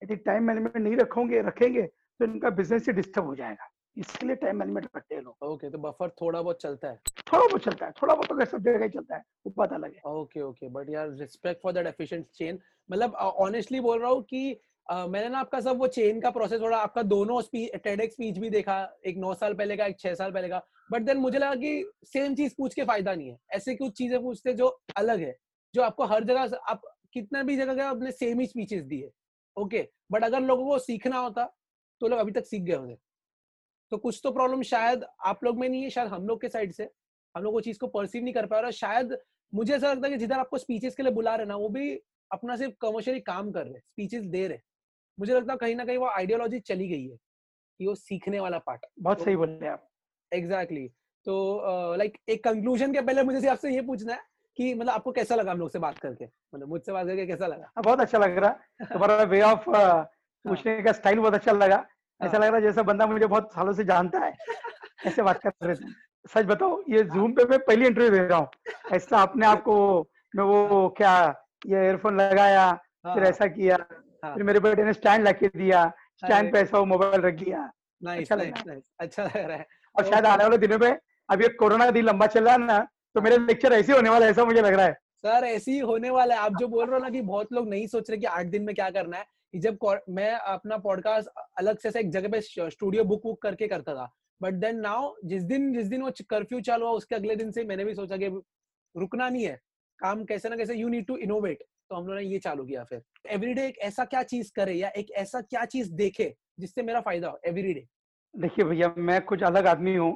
यदि 0.03 0.17
टाइम 0.17 0.45
मैनेजमेंट 0.45 0.77
नहीं 0.77 0.97
रखोगे 0.97 1.43
रखेंगे 1.43 1.83
तो 1.83 2.25
इनका 2.25 2.51
बिज़नेस 2.51 2.87
ही 2.87 2.93
डिस्टर्ब 2.93 3.27
हो 3.27 3.35
जाएगा। 3.35 3.72
इसके 3.97 4.27
लिए 4.27 4.37
टाइम 4.37 4.57
मैनेजमेंट 4.57 4.89
रखते 4.97 5.15
हैं 5.15 5.23
लोग। 5.23 5.43
ओके 5.43 5.71
तो 5.71 5.79
बफर 5.79 6.09
थोड़ा 6.21 6.41
बहुत 6.43 6.61
चलता 6.63 6.89
है। 6.89 6.99
थोड़ा 7.33 7.47
बहुत 7.47 7.65
चलता 7.65 7.87
है 7.87 7.93
थोड़ा 7.93 8.15
बहुत 8.15 8.29
तो 8.29 8.45
सब 8.45 8.63
जगह 8.63 8.83
ही 8.85 8.89
चलता 8.89 9.17
है 9.17 9.23
वो 9.47 9.53
बात 9.57 9.73
अलग 9.73 9.95
है 9.95 10.13
ओके 10.13 10.41
ओके 10.41 10.69
बट 10.69 10.91
यार 10.91 11.11
respect 11.11 11.63
for 11.63 11.73
that 11.73 11.87
efficient 11.87 12.27
chain 12.35 12.59
मतलब 12.91 13.15
ऑनेस्टली 13.15 13.81
बोल 13.81 14.01
रहा 14.01 14.11
हूँ 14.11 14.23
कि 14.23 14.53
अ, 14.87 15.07
मैंने 15.07 15.29
ना 15.29 15.39
आपका 15.39 15.61
सब 15.61 15.79
वो 15.79 15.87
चेन 15.87 16.21
का 16.21 16.31
प्रोसेस 16.31 16.61
थोड़ा 16.61 16.79
आपका 16.79 17.03
दोनों 17.03 17.41
टेडेक्स 17.55 18.15
स्पीच 18.15 18.39
भी 18.39 18.51
देखा 18.51 18.77
एक 19.07 19.17
नौ 19.19 19.35
साल 19.35 19.55
पहले 19.55 19.77
का 19.77 19.87
एक 19.87 19.99
छह 20.01 20.15
साल 20.15 20.33
पहले 20.33 20.49
का 20.49 20.63
बट 20.93 21.03
देन 21.03 21.17
मुझे 21.17 21.39
लगा 21.39 21.55
कि 21.55 21.91
सेम 22.05 22.35
चीज़ 22.35 22.55
पूछ 22.59 22.75
के 22.75 22.85
फ़ायदा 22.85 23.15
नहीं 23.15 23.29
है। 23.31 23.37
ऐसे 23.51 23.75
कुछ 23.75 23.93
चीज़ें 23.99 24.21
पूछते 24.23 24.53
जो 24.55 24.67
अलग 24.97 25.21
है 25.21 25.35
जो 25.75 25.83
आपको 25.83 26.05
हर 26.05 26.25
जगह 26.25 26.57
आप 26.69 26.83
कितना 27.13 27.43
भी 27.43 27.57
जगह 27.57 27.75
गए 27.75 27.83
आपने 27.83 28.13
सेम 28.13 28.41
ही 28.41 28.47
स्पीचेस 28.47 28.83
दी 28.85 29.01
है 29.01 29.11
ओके 29.57 29.89
बट 30.13 30.25
अगर 30.25 30.41
लोगों 30.41 30.65
को 30.65 30.79
सीखना 30.79 31.19
होता 31.19 31.45
तो 32.01 32.09
लोग 32.09 32.19
अभी 32.19 32.33
तक 32.33 32.47
सीख 32.47 32.63
गए 32.63 32.75
होंगे। 32.75 32.97
तो 33.93 33.99
कुछ 33.99 34.21
तो 34.25 34.31
प्रॉब्लम 34.31 34.63
शायद 34.63 35.05
आप 35.25 35.45
लोग 35.45 35.59
में 35.59 35.69
नहीं 35.69 35.83
है 35.83 35.91
शायद 35.91 36.09
हम 36.09 36.27
लोग 36.27 36.41
के 36.41 36.49
साइड 36.49 36.73
से। 36.73 36.91
हम 37.37 37.43
लोग 37.43 37.55
वो 37.55 37.61
चीज़ 37.61 37.79
को 37.79 37.87
परसीव 37.87 38.23
नहीं 38.23 38.35
कर 38.35 38.47
पा 38.47 38.57
रहे 38.57 38.65
और 38.65 38.73
शायद 38.73 39.19
मुझे 39.55 39.75
ऐसा 39.75 39.93
लगता 39.93 40.07
है 40.07 40.13
कि 40.13 40.19
जिधर 40.19 40.39
आपको 40.39 40.59
स्पीचेस 40.59 40.95
के 40.95 41.03
लिए 41.03 41.13
बुला 41.13 41.37
रहे 41.37 41.47
ना 41.47 41.57
वो 41.57 41.69
भी 41.69 42.01
अपना 42.33 42.57
सिर्फ़ 42.57 42.75
कमर्शियली 42.81 43.21
काम 43.21 43.51
कर 43.53 43.67
रहे 43.67 43.79
स्पीचेस 43.79 44.25
दे 44.25 44.47
रहे 44.49 44.59
मुझे 45.21 45.35
लगता 45.35 45.53
है 45.53 45.59
कहीं 45.59 45.77
ना 45.77 45.85
कहीं 45.85 45.99
वो 45.99 46.07
आइडियोलॉजी 46.07 46.61
चली 46.61 46.89
गई 46.89 47.03
है 47.03 47.17
कि 47.81 47.87
वो 47.87 47.95
सीखने 47.95 48.41
वाला 48.41 48.59
पार्ट 48.59 48.87
बहुत 49.01 49.19
तो, 49.19 49.25
सही 49.25 49.37
बोल 49.37 49.49
रहे 49.49 49.65
हैं 49.65 49.73
आप। 49.73 49.89
एग्जैक्टली 50.33 50.89
तो 51.27 51.95
लाइक 51.97 52.19
एक 52.29 52.45
कंक्लूजन 52.45 52.93
के 52.93 53.01
पहले 53.01 53.23
मुझे 53.23 53.49
आपसे 53.49 53.75
ये 53.75 53.81
पूछना 53.81 54.15
है 54.15 54.21
कि 54.57 54.75
मतलब 54.75 54.91
आपको 54.91 55.13
कैसा 55.13 55.35
लगा 55.35 55.53
हम 55.53 55.59
लोग 55.59 55.71
से 55.71 55.79
बात 55.79 55.99
करके? 55.99 56.25
मतलब 56.25 56.69
मुझसे 56.69 56.93
बात 56.93 57.07
करके 57.07 57.27
कैसा 57.27 57.47
लगा? 57.47 57.65
हाँ, 57.65 57.83
बहुत 57.85 58.01
अच्छा 58.01 58.19
लग 58.19 58.39
रहा। 58.39 58.51
है 58.51 58.87
तुम्हारा 58.93 59.23
वे 59.23 59.43
ऑफ़ 59.43 59.65
पूछने 60.45 60.83
का 60.83 60.93
स्टाइल 60.93 61.19
बहुत 61.19 61.35
अच्छा 61.35 61.53
लगा। 61.53 61.87
ऐसा 62.23 62.39
लग 62.39 62.47
रहा 62.47 62.57
है 62.57 62.63
जैसा 62.63 62.83
बंदा 62.83 63.07
मुझे 63.07 63.27
बहुत 63.27 63.53
सालों 63.53 63.73
से 63.73 63.85
जानता 63.85 64.19
है। 64.19 64.33
ऐसे 65.07 65.23
बात 65.23 65.41
कर 65.43 65.53
रहे 65.63 65.75
थे। 65.75 65.89
सच 66.35 66.47
बताओ 66.47 66.81
ये 66.89 67.03
जूम 67.05 67.33
पे 67.33 67.45
मैं 67.45 67.59
पहली 67.59 67.87
इंटरव्यू 67.87 68.11
दे 68.11 68.19
रहा 68.19 68.39
हूँ। 68.39 68.49
ऐसा 68.93 69.23
अपने 69.23 69.47
आप 69.47 69.63
को 69.63 69.77
मैं 70.37 70.45
वो 70.45 70.89
क्या 70.97 71.15
ये 71.67 71.79
एयरफोन 71.79 72.21
लगाया 72.21 72.71
फिर 72.73 73.23
हाँ, 73.23 73.31
ऐसा 73.31 73.47
किया 73.47 73.77
हाँ। 74.25 74.35
फिर 74.35 74.43
मेरे 74.43 74.61
बेटे 74.61 74.85
ने 74.85 74.93
स्टैंड 74.93 75.25
ला 75.25 75.33
के 75.33 75.49
दिया 75.49 75.87
स्टैंड 76.17 76.53
पे 76.53 76.59
ऐसा 76.59 76.79
वो 76.79 76.85
मोबाइल 76.85 77.21
रख 77.21 77.35
दिया। 77.35 77.71
अच्छा 78.03 78.35
लग। 78.35 78.83
अच्छा 79.01 79.25
लग 79.25 79.37
रहा 79.37 79.57
है। 79.57 79.67
और 79.97 80.05
शायद 80.05 80.27
आने 80.27 80.45
वाले 80.45 80.59
दिनों 80.59 80.79
में 80.79 80.99
अब 81.29 81.43
ये 81.43 81.49
कोरोना 81.49 81.85
का 81.85 81.91
दिन 81.91 82.05
लंबा 82.05 82.27
चल 82.27 82.45
रहा 82.45 82.53
है 82.53 82.61
ना 82.61 82.79
तो 83.15 83.21
मेरे 83.21 83.39
लेक्चर 83.39 83.73
ऐसे 83.73 83.93
होने 83.93 84.11
वाला 84.11 84.25
है 84.25 84.31
ऐसा 84.31 84.45
मुझे 84.45 84.63
लग 84.63 84.75
रहा 84.75 84.87
है। 84.87 84.93
सर 84.93 85.45
ऐसे 85.45 85.73
ही 85.73 85.79
होने 85.79 86.11
वाला 86.11 86.35
है। 86.35 86.41
आप 86.41 86.57
जो 86.57 86.69
बोल 86.69 86.85
रहे 86.87 86.99
हो 86.99 87.03
ना 87.05 87.11
कि 87.11 87.21
बहुत 87.21 87.53
लोग 87.53 87.69
नहीं 87.69 87.87
सोच 87.87 88.11
रहे 88.11 88.19
कि 88.19 88.27
आठ 88.27 88.47
दिन 88.47 88.63
में 88.63 88.75
क्या 88.75 88.91
करना 88.91 89.17
है 89.17 89.25
जब 89.55 89.79
मैं 90.09 90.33
अपना 90.33 90.77
पॉडकास्ट 90.79 91.29
अलग 91.59 91.79
से 91.79 91.99
एक 92.01 92.11
जगह 92.11 92.29
पे 92.29 92.41
स्टूडियो 92.41 93.05
बुक 93.05 93.23
बुक 93.23 93.41
करके 93.43 93.69
करता 93.69 93.95
था। 93.95 94.11
बट 94.41 94.55
देन 94.55 94.79
नाउ 94.81 95.13
जिस 95.25 95.43
दिन 95.43 95.73
जिस 95.75 95.87
दिन 95.87 96.03
वो 96.03 96.11
कर्फ्यू 96.31 96.61
चालू 96.61 96.87
हुआ 96.87 96.95
उसके 96.97 97.15
अगले 97.15 97.37
दिन 97.37 97.51
से 97.51 97.65
मैंने 97.65 97.85
भी 97.85 97.95
सोचा 97.95 98.17
कि 98.17 98.29
रुकना 98.95 99.29
नहीं 99.29 99.45
है। 99.45 99.61
काम 99.99 100.25
कैसे 100.25 100.49
ना 100.49 100.57
कैसे 100.57 100.75
यू 100.75 100.89
नीड 100.89 101.07
टू 101.07 101.17
इनोवेट 101.19 101.63
तो 101.91 101.97
हम 101.97 102.07
लोगों 102.07 102.21
ने 102.21 102.27
ये 102.27 102.39
चालू 102.39 102.65
किया 102.65 102.85
फिर। 102.85 103.03
एवरीडे 103.27 103.67
एक 103.67 103.79
ऐसा 103.79 104.05
क्या 104.05 104.23
चीज़ 104.23 104.53
करे 104.57 104.73
या 104.73 104.89
एक 104.97 105.11
ऐसा 105.17 105.41
क्या 105.41 105.65
चीज़ 105.65 105.93
देखे 105.95 106.35
जिससे 106.61 106.83
मेरा 106.83 107.01
फ़ायदा 107.01 107.29
हो 107.29 107.41
एवरीडे 107.47 107.87
देखिए 108.35 108.65
भैया 108.65 108.93
मैं 108.99 109.21
कुछ 109.25 109.43
अलग 109.43 109.67
आदमी 109.67 109.95
हूँ। 109.97 110.13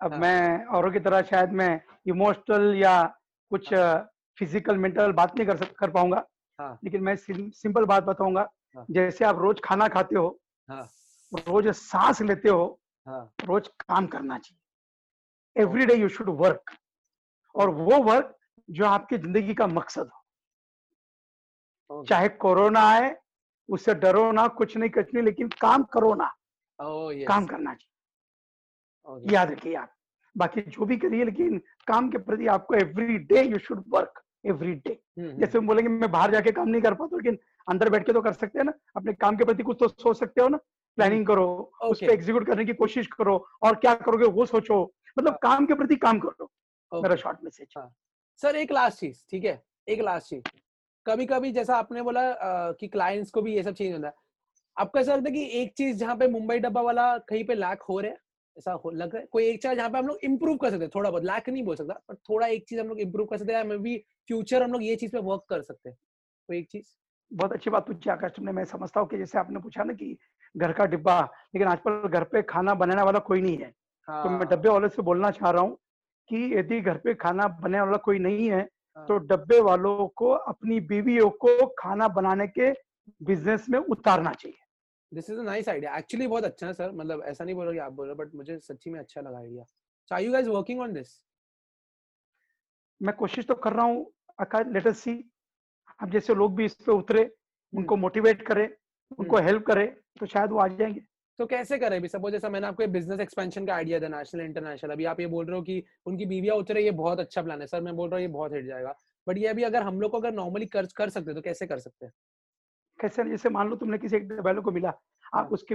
अब 0.00 0.12
हाँ। 0.12 0.20
मैं 0.20 0.64
औरों 0.66 0.90
की 0.92 1.00
तरह 1.00 1.22
शायद 1.22 1.52
मैं 1.52 1.80
इमोशनल 2.06 2.74
या 2.76 3.02
कुछ 3.50 3.68
फ़िज़िकल 4.38 4.76
मेंटल 4.78 5.12
बात 5.12 5.36
नहीं 5.36 5.46
कर 5.46 5.56
सक 5.56 5.74
कर 5.78 5.90
पाऊँगा। 5.90 6.24
हाँ। 6.58 6.78
लेकिन 6.84 7.02
मैं 7.02 7.16
सिंपल 7.16 7.84
बात 7.84 8.04
बताऊँगा। 8.04 8.48
हाँ। 8.76 8.84
जैसे 8.90 9.24
आप 9.24 9.38
रोज 9.38 9.60
खाना 9.64 9.88
खाते 9.88 10.16
हो 10.16 10.28
हाँ। 10.68 10.82
रोज 11.32 11.68
सांस 11.68 12.20
लेते 12.22 12.48
हो 12.48 12.80
हाँ। 13.06 13.32
रोज 13.44 13.68
काम 13.80 14.06
करना 14.06 14.38
चाहिए। 14.38 15.62
Every 15.62 15.86
day 15.86 15.94
you 15.94 16.08
should 16.08 16.28
work 16.40 16.70
और 17.54 17.70
वो 17.70 17.98
वर्क 18.02 18.36
जो 18.68 18.84
आपकी 18.86 19.16
ज़िंदगी 19.18 19.54
का 19.54 19.66
मकसद 19.66 20.10
हो। 21.90 22.04
चाहे 22.04 22.28
कोरोना 22.28 22.80
आए 22.90 23.14
उससे 23.68 23.94
डरो 23.94 24.30
ना 24.32 24.46
कुछ 24.48 24.76
नहीं 24.76 24.90
कुछ 24.90 25.14
नहीं 25.14 25.24
लेकिन 25.24 25.48
काम 25.60 25.82
करो 25.92 26.14
ना। 26.14 26.30
काम 26.78 27.46
करना 27.46 27.74
चाहिए। 27.74 27.88
याद 29.34 29.50
रखिए 29.50 29.74
आप। 29.74 29.92
बाकी 30.36 30.60
जो 30.62 30.84
भी 30.86 30.96
करिए 30.96 31.24
लेकिन 31.24 31.58
काम 31.86 32.10
के 32.10 32.18
प्रति 32.18 32.46
आपको 32.46 32.74
every 32.74 33.18
day 33.18 33.42
you 33.42 33.58
should 33.58 33.82
work 33.88 34.22
every 34.46 34.74
day 34.74 34.98
जैसे 35.18 35.58
हम 35.58 35.66
बोलेंगे 35.66 35.88
मैं 35.90 36.10
बाहर 36.10 36.30
जाके 36.30 36.52
काम 36.52 36.68
नहीं 36.68 36.82
कर 36.82 36.94
पाता 36.94 37.16
लेकिन 37.16 37.38
अंदर 37.70 37.88
बैठ 37.90 38.06
के 38.06 38.12
तो 38.12 38.20
कर 38.22 38.32
सकते 38.32 38.58
हैं 38.58 38.64
ना 38.66 38.72
अपने 38.96 39.12
काम 39.14 39.36
के 39.36 39.44
प्रति 39.44 39.62
कुछ 39.62 39.76
तो 39.80 39.88
सोच 39.88 40.18
सकते 40.18 40.42
हो 40.42 40.48
ना 40.48 40.56
प्लानिंग 40.98 41.26
करो 41.26 41.46
उस 41.82 41.96
Okay. 41.96 42.06
पर 42.06 42.12
एग्जीक्यूट 42.12 42.46
करने 42.46 42.64
की 42.64 42.72
कोशिश 42.74 43.06
करो 43.06 43.36
और 43.62 43.74
क्या 43.74 43.94
करोगे 44.06 44.26
वो 44.38 44.46
सोचो 44.46 44.82
मतलब 45.18 45.32
हाँ। 45.32 45.38
काम 45.42 45.66
के 45.66 45.74
प्रति 45.74 45.96
काम 45.96 46.18
करो 46.18 46.44
okay. 46.44 47.02
मेरा 47.02 47.16
शॉर्ट 47.16 47.38
मैसेज 47.44 47.74
सर 48.42 48.56
एक 48.56 48.72
लास्ट 48.72 48.98
चीज़ 49.00 49.22
ठीक 49.30 49.44
है? 49.44 49.62
एक 49.88 50.00
लास्ट 50.00 50.28
चीज़। 50.28 50.42
कभी 51.06 51.26
कभी 51.26 51.52
जैसा 51.52 51.76
आपने 51.76 52.02
बोला 52.02 52.22
अ, 52.30 52.72
कि 52.80 52.88
क्लाइंट्स 52.88 53.30
को 53.30 53.42
भी 53.42 53.54
ये 53.54 53.62
सब 53.62 53.74
चीज़ 53.74 53.92
होता 53.92 54.06
है 54.08 54.14
आपको 54.76 54.98
ऐसा 54.98 55.14
लगता 55.14 55.28
है 55.30 55.34
कि 55.34 55.44
एक 55.62 55.72
चीज़ 55.76 55.96
जहाँ 55.98 56.16
पे 56.16 56.28
मुंबई 56.28 56.58
डब्बा 56.58 56.80
वाला 56.80 57.16
कहीं 57.28 57.44
पे 57.44 57.54
लैक 57.54 57.82
हो 57.82 57.98
रहा 58.00 58.10
है 58.10 58.18
ऐसा 58.56 58.72
हो 58.84 58.90
लग 58.90 59.14
रहा 59.14 59.20
है? 59.20 59.26
कोई 59.26 59.44
एक 59.46 59.62
चीज़ 59.62 59.72
जहाँ 59.74 59.90
पे 59.90 59.98
हम 59.98 60.06
लोग 60.06 60.18
इम्प्रूव 60.24 60.56
कर 60.56 60.70
सकते 60.70 60.84
हैं 60.84 60.90
थोड़ा 60.94 61.10
बहुत 61.10 61.24
लैक 61.24 61.48
नहीं 61.48 61.62
बोल 61.64 61.76
सकता 61.76 61.94
पर 62.08 62.14
थोड़ा 62.30 62.46
एक 62.46 62.64
चीज़ 62.68 62.80
हम 62.80 62.88
लोग 62.88 63.00
इम्प्रूव 63.00 63.26
कर 63.26 63.38
सकते 63.38 63.54
हैं 63.54 63.64
मे 63.64 63.78
बी 63.78 63.96
फ्यूचर 64.28 64.62
हम 64.62 64.72
लोग 64.72 64.82
ये 64.82 64.96
चीज़ 64.96 65.12
पे 65.12 65.18
वर्क 65.18 65.44
कर 65.48 65.62
सकते 65.62 65.88
हैं। 65.90 65.96
कोई 66.48 66.58
एक 66.58 66.68
चीज़? 66.70 66.86
बहुत 67.32 67.52
अच्छी 67.52 67.70
बात 67.70 67.86
पूछी 67.86 68.10
आकाश 68.10 68.32
तुमने 68.36 68.52
मैं 68.52 68.64
समझता 68.64 69.00
हूँ 69.00 69.08
कि 69.08 69.18
जैसे 69.18 69.38
आपने 69.38 69.60
पूछा 69.60 69.84
ना 69.84 69.92
कि 69.92 70.16
घर 70.56 70.72
का 70.72 70.86
डिब्बा 70.86 71.20
लेकिन 71.54 71.68
आजकल 71.68 72.08
घर 72.08 72.24
पे 72.24 72.42
खाना 72.42 72.74
बनाने 72.74 73.02
वाला 73.02 73.18
कोई 73.18 73.40
नहीं 73.40 73.56
है। 73.58 73.70
तो 74.08 74.28
मैं 74.28 74.38
हाँ। 74.38 74.48
डब्बे 74.48 74.68
वाले 74.68 74.88
से 74.88 75.02
बोलना 75.02 75.30
चाह 75.30 75.50
रहा 75.50 75.62
हूँ 75.62 75.76
कि 76.30 76.54
यदि 76.58 76.80
घर 76.80 76.98
पे 76.98 77.14
खाना 77.14 77.48
बनाने 77.48 77.80
वाला 77.80 77.96
कोई 77.96 78.18
नहीं 78.18 78.50
है 78.50 78.60
हाँ। 78.96 79.06
तो 79.06 79.18
डब्बे 79.18 79.60
वालों 79.60 80.08
को 80.08 80.30
अपनी 80.30 80.80
बीवियों 80.80 81.30
को 81.44 81.66
खाना 81.78 82.08
बनाने 82.08 82.46
के 82.48 82.70
बिज़नेस 83.22 83.66
में 83.70 83.78
उतारना 83.78 84.32
चाहिए। 84.32 84.58
This 85.14 85.30
is 85.30 85.38
a 85.38 85.42
nice 85.42 85.68
idea 85.68 85.96
actually 85.96 86.26
बहुत 86.26 86.44
अच्छा 86.44 86.66
है 86.66 86.72
सर 86.72 86.92
मतलब 86.92 87.22
ऐसा 87.22 87.44
नहीं 87.44 87.54
बोल 87.54 87.64
रहा 87.64 87.72
कि 87.72 87.78
आप 87.78 87.92
बोल 87.92 88.06
रहे 88.06 88.14
बट 88.14 88.34
मुझे 88.34 88.58
सच्ची 88.58 88.90
में 88.90 89.00
अच्छा 89.00 89.20
लगा 89.20 89.38
idea 89.38 89.64
so 90.10 90.14
are 90.14 90.22
you 90.22 90.32
guys 90.32 90.46
working 90.46 90.80
on 90.80 90.92
this 90.92 91.18
मैं 93.00 93.14
कोशिश 93.16 93.46
तो 93.46 93.54
कर 93.54 93.72
रहा 93.72 93.84
हूँ 93.86 94.12
लेट 94.72 94.86
अस 94.86 94.98
सी 94.98 95.12
अब 96.00 96.10
जैसे 96.10 96.34
लोग 96.34 96.54
भी 96.56 96.64
इस 96.64 96.74
पे 96.74 96.92
उतरे 96.92 97.30
उनको 97.72 97.96
मोटिवेट 97.96 98.42
करें 98.42 98.68
उनको 99.18 99.36
हेल्प 99.36 99.66
करें 99.66 99.86
तो 100.20 100.26
शायद 100.26 100.50
वो 100.50 100.58
आ 100.58 100.66
जाएँगे। 100.68 101.00
तो 101.38 101.46
कैसे 101.46 101.78
करें? 101.78 101.96
अभी 101.96 102.08
सपोज़ 102.08 102.32
जैसा 102.32 102.48
मैंने 102.48 102.66
आपको 102.66 102.86
बिज़नेस 102.86 103.20
एक्सपेंशन 103.20 103.66
का 103.66 103.74
आइडिया 103.74 103.98
दिया 103.98 104.08
नेशनल 104.08 104.40
इंटरनेशनल 104.40 104.90
अभी 104.90 105.04
आप 105.04 105.20
ये 105.20 105.26
बोल 105.26 105.46
रहे 105.46 105.56
हो 105.56 105.62
कि 105.62 105.82
उनकी 106.06 106.26
बीवियाँ 106.26 106.56
उतरे 106.56 106.82
ये 106.84 106.90
बहुत 106.90 107.20
अच्छा 107.20 107.42
प्लान 107.42 107.60
है। 107.60 107.66
सर 107.66 107.80
मैं 107.80 107.94
बोल 107.96 108.08
रहा 108.10 108.16
हूँ 108.16 108.22
ये 108.22 108.28
बहुत 108.28 108.52
हिट 108.52 108.66
जाएगा। 108.66 108.94
बट 109.26 109.38
ये 109.38 109.46
अभी 109.46 109.62
अगर 109.62 109.82
हम 109.82 110.00
लोग 110.00 110.10
को 110.10 110.18
अगर 110.18 110.32
नॉर्मली 110.32 110.66
कर 110.66 110.86
कर 110.96 111.08
सकते 111.08 111.34
तो 111.34 111.40
कैसे 111.40 111.66
कर 111.66 111.78
सकते 111.78 112.06
हैं? 112.06 112.12
कैसे 112.98 113.24
जैसे 113.24 113.48
मान 113.48 113.68
लो 113.68 113.76
तुमने 113.76 113.98
किसी 113.98 114.16
एक 114.16 114.28
डब्बे 114.28 114.60
को 114.60 114.70
मिला 114.70 114.88
हाँ। 114.88 115.42
आप 115.42 115.52
उसके 115.52 115.74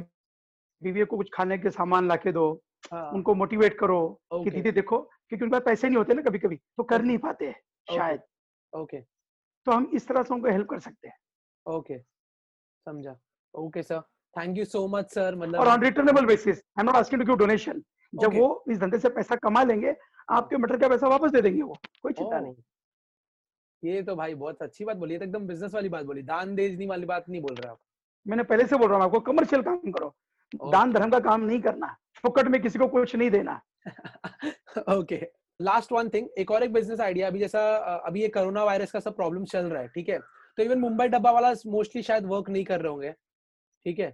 बीवियों 0.82 1.06
को 1.06 1.18
कुछ 1.18 1.30
खाने 1.34 1.58
के 1.58 1.70
सामान 1.70 2.08
ला 2.08 2.16
के 2.16 2.32
दो 2.32 2.46
हाँ। 2.92 3.10
उनको 3.12 3.36
मोटिवेट 3.36 3.80
करो 3.80 4.00
कि 4.34 4.50
दीदी 4.50 4.72
देखो 4.72 5.00
क्योंकि 5.00 5.46
उनके 5.46 5.52
पास 5.52 5.62
पैसे 5.66 5.88
नहीं 5.88 5.98
होते 5.98 6.14
ना 6.14 6.22
कभी 6.22 6.40
कभी 6.40 6.56
तो 6.56 6.84
कर 6.84 7.02
नहीं 7.02 7.18
पाते 7.18 7.48
हैं 7.48 7.60
शायद। 7.88 8.22
ओके 8.74 9.00
तो 9.66 9.72
हम 9.72 9.90
इस 9.94 10.08
तरह 10.08 10.24
से 10.24 10.34
उनको 10.34 10.48
हेल्प 10.48 10.70
कर 10.70 10.80
सकते 10.80 11.08
हैं। 11.08 11.18
ओके 11.66 11.98
समझा। 12.00 13.16
Okay 13.54 13.84
sir 13.84 14.00
thank 14.34 14.58
you 14.58 14.66
so 14.66 14.88
much 14.88 15.14
sir 15.14 15.36
मतलब 15.36 15.60
और 15.62 15.68
on 15.68 15.84
returnable 15.84 16.26
basis 16.26 16.58
I 16.58 16.82
am 16.82 16.86
not 16.86 16.96
asking 16.96 17.22
to 17.22 17.28
give 17.28 17.36
donation 17.38 17.84
जब 18.14 18.28
Okay. 18.28 18.40
वो 18.40 18.64
इस 18.72 18.78
धंधे 18.80 18.98
से 19.00 19.10
पैसा 19.10 19.36
कमा 19.36 19.64
लेंगे 19.64 19.94
आपके 20.32 20.58
मटर 20.58 20.78
का 20.78 20.88
पैसा 20.88 21.08
वापस 21.08 21.32
दे 21.32 21.42
देंगे 21.42 21.62
वो। 21.62 21.78
कोई 22.02 22.14
चिंता 22.14 22.40
नहीं। 22.40 22.54
ये 23.84 24.02
तो 24.04 24.16
भाई 24.16 24.36
बहुत 24.36 24.62
अच्छी 24.62 24.86
बात 24.86 24.98
बोली 24.98 25.18
तो 25.18 25.26
एकदम 25.26 25.48
बिज़नेस 25.48 25.74
वाली 25.74 25.90
बात 25.90 26.06
बोली। 26.06 26.22
दान 26.22 26.56
देजनी 26.56 26.86
वाली 26.88 27.06
बात 27.06 27.26
नहीं 27.30 27.42
बोल 27.42 27.56
रहा 27.56 27.72
आप। 27.72 27.80
मैंने 28.26 28.44
पहले 28.44 28.68
से 28.68 28.78
बोल 28.78 28.90
रहा 28.90 28.98
हूँ 28.98 29.06
आपको 29.06 29.20
कमर्शियल 29.20 29.62
काम 29.62 29.92
करो। 29.92 30.14
दान 30.72 30.94
धर्म 30.94 31.10
का 31.12 31.20
काम 31.20 31.42
नहीं 31.42 31.60
करना। 31.62 31.96
फुकट 32.24 32.48
में 32.48 32.62
किसी 32.62 32.80
को 32.80 32.88
कुछ 32.88 33.16
नहीं 33.16 33.30
देना। 33.32 33.62
ओके 34.98 35.18
लास्ट 35.60 35.92
वन 35.92 36.10
थिंग 36.10 36.28
एक 36.38 36.52
और 36.52 36.64
एक 36.64 36.74
बिज़नेस 36.74 37.00
आइडिया 37.02 37.28
अभी 37.28 37.40
जैसा 37.40 37.60
अभी 38.08 38.22
ये 38.22 38.28
कोरोना 38.30 38.64
वायरस 38.64 38.92
का 38.92 39.00
सब 39.00 39.16
प्रॉब्लम 39.16 39.44
चल 39.46 39.66
रहा 39.66 39.82
है, 39.82 39.88
ठीक 39.88 40.10
है? 40.10 40.20
तो 40.58 40.64
इवन 40.64 40.80
मुंबई 40.80 41.08
डब्बा 41.08 41.32
वाला 41.32 41.54
मोस्टली 41.68 42.02
शायद 42.04 42.26
वर्क 42.26 42.50
नहीं 42.50 42.64
कर 42.66 42.82
रहे 42.82 42.92
होंगे, 42.92 43.12
ठीक 43.86 44.00
है? 44.00 44.14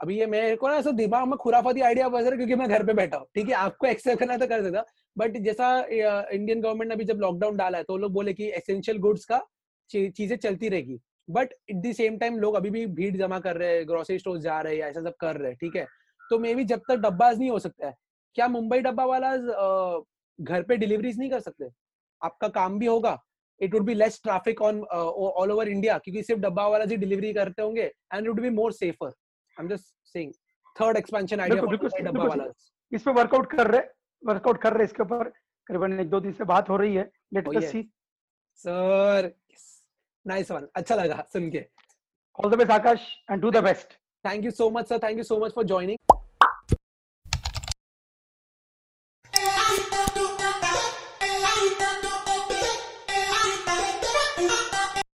अभी 0.00 0.18
ये 0.18 0.26
मेरे 0.26 0.56
को 0.56 0.68
ना 0.68 0.74
ऐसा 0.76 0.90
दिमाग 0.90 1.26
में 1.28 1.36
खुराफाती 1.38 1.80
आइडिया 1.80 2.08
बज 2.08 2.26
रहा 2.26 2.36
क्योंकि 2.36 2.54
मैं 2.54 2.68
घर 2.68 2.84
पे 2.86 2.92
बैठा 2.94 3.16
हूँ, 3.16 3.26
ठीक 3.34 3.48
है? 3.48 3.54
आपको 3.54 3.86
एक्सेप्ट 3.86 4.20
करना 4.20 4.36
तो 4.36 4.46
कर 4.46 4.62
देता 4.62 4.84
बट 5.16 5.36
जैसा 5.44 5.78
इंडियन 5.84 6.60
गवर्नमेंट 6.60 6.88
ने 6.88 6.94
अभी 6.94 7.04
जब 7.04 7.18
लॉकडाउन 7.20 7.56
डाला 7.56 7.78
है 7.78 7.84
तो 7.84 7.96
लोग 7.96 8.12
बोले 8.12 8.32
कि 8.34 8.50
एसेंशियल 8.50 8.98
गुड्स 8.98 9.24
का 9.24 9.40
चीज़ें 9.90 10.36
चलती 10.36 10.68
रहेगी 10.68 11.00
but 11.30 11.52
at 11.70 11.76
the 11.76 11.92
same 11.96 12.16
time 12.18 12.38
लोग 12.38 12.54
अभी 12.56 12.70
भी 12.70 12.86
भीड़ 12.98 13.16
जमा 13.16 13.38
कर 13.40 13.56
रहे 13.56 13.76
हैं 13.76 13.86
ग्रोसरी 13.88 14.18
स्टोर 14.18 14.38
जा 14.40 14.60
रहे 14.60 14.76
हैं 14.76 14.84
ऐसा 14.84 15.00
सब 15.00 15.14
कर 15.20 15.36
रहे 15.36 15.50
हैं, 15.50 15.56
ठीक 15.60 15.76
है? 15.76 15.86
तो 16.30 16.38
मे 16.38 16.54
बी 16.54 16.64
जब 16.64 16.80
तक 16.88 16.96
डब्बाज 16.98 17.38
नहीं 17.38 17.50
हो 17.50 17.58
सकता 17.58 17.86
है, 17.86 17.94
क्या 18.36 18.48
मुंबई 18.48 18.78
डब्बा 18.80 19.04
वाला 19.04 19.34
घर 20.42 20.62
पे 20.62 20.76
डिलीवरीज 20.76 21.18
नहीं 21.18 21.30
कर 21.30 21.40
सकते। 21.40 21.68
आपका 22.22 22.48
काम 22.50 22.78
भी 22.78 22.86
होगा। 22.86 23.18
It 23.60 23.74
would 23.74 23.84
be 23.86 23.94
less 23.94 24.20
traffic 24.22 24.62
on 24.62 24.82
all 24.82 25.50
over 25.52 25.68
India 25.68 25.98
क्योंकि 25.98 26.22
सिर्फ़ 26.22 26.40
डब्बा 26.42 26.66
वाला 26.68 26.84
जी 26.84 26.96
डिलीवरी 26.96 27.32
करते 27.32 27.62
होंगे 27.62 27.82
and 27.82 28.22
it 28.22 28.28
would 28.28 28.40
be 28.40 28.50
more 28.50 28.72
safer 28.72 29.06
I 29.06 29.62
am 29.62 29.68
just 29.68 29.94
saying 30.12 30.32
third 30.76 30.96
expansion 30.96 31.40
idea 31.40 32.02
dabbawala. 32.24 32.44
इस 32.92 33.02
पे 33.02 33.12
वर्कआउट 33.12 33.50
कर 33.50 33.70
रहे 33.70 33.82
वर्कआउट 34.22 34.60
कर 34.62 34.72
रहे 34.72 34.84
इसके 34.84 35.02
ऊपर। 35.02 35.28
करीबन 35.68 36.00
एक 36.00 36.08
दो 36.10 36.20
दिन 36.20 36.32
से 36.32 36.44
बात 36.44 36.68
हो 36.68 36.76
रही 36.76 36.94
है। 36.94 37.10
Let 37.34 37.48
us 37.56 37.70
see 37.72 37.82
sir 38.58 39.32
nice 40.26 40.50
one 40.50 40.66
अच्छा 40.76 40.94
लगा 40.94 41.24
सुन 41.32 41.50
के। 41.50 41.64
All 42.38 42.50
the 42.50 42.58
best 42.58 42.70
Akash 42.70 43.06
and 43.30 43.40
do 43.42 43.50
the 43.50 43.62
best 43.64 43.92
thank 44.24 44.44
you 44.44 44.50
so 44.50 44.70
much 44.70 44.88
sir 44.88 44.98
thank 45.02 45.18
you 45.18 45.24
so 45.24 45.38
much 45.44 45.52
for 45.54 45.64
joining 45.64 46.11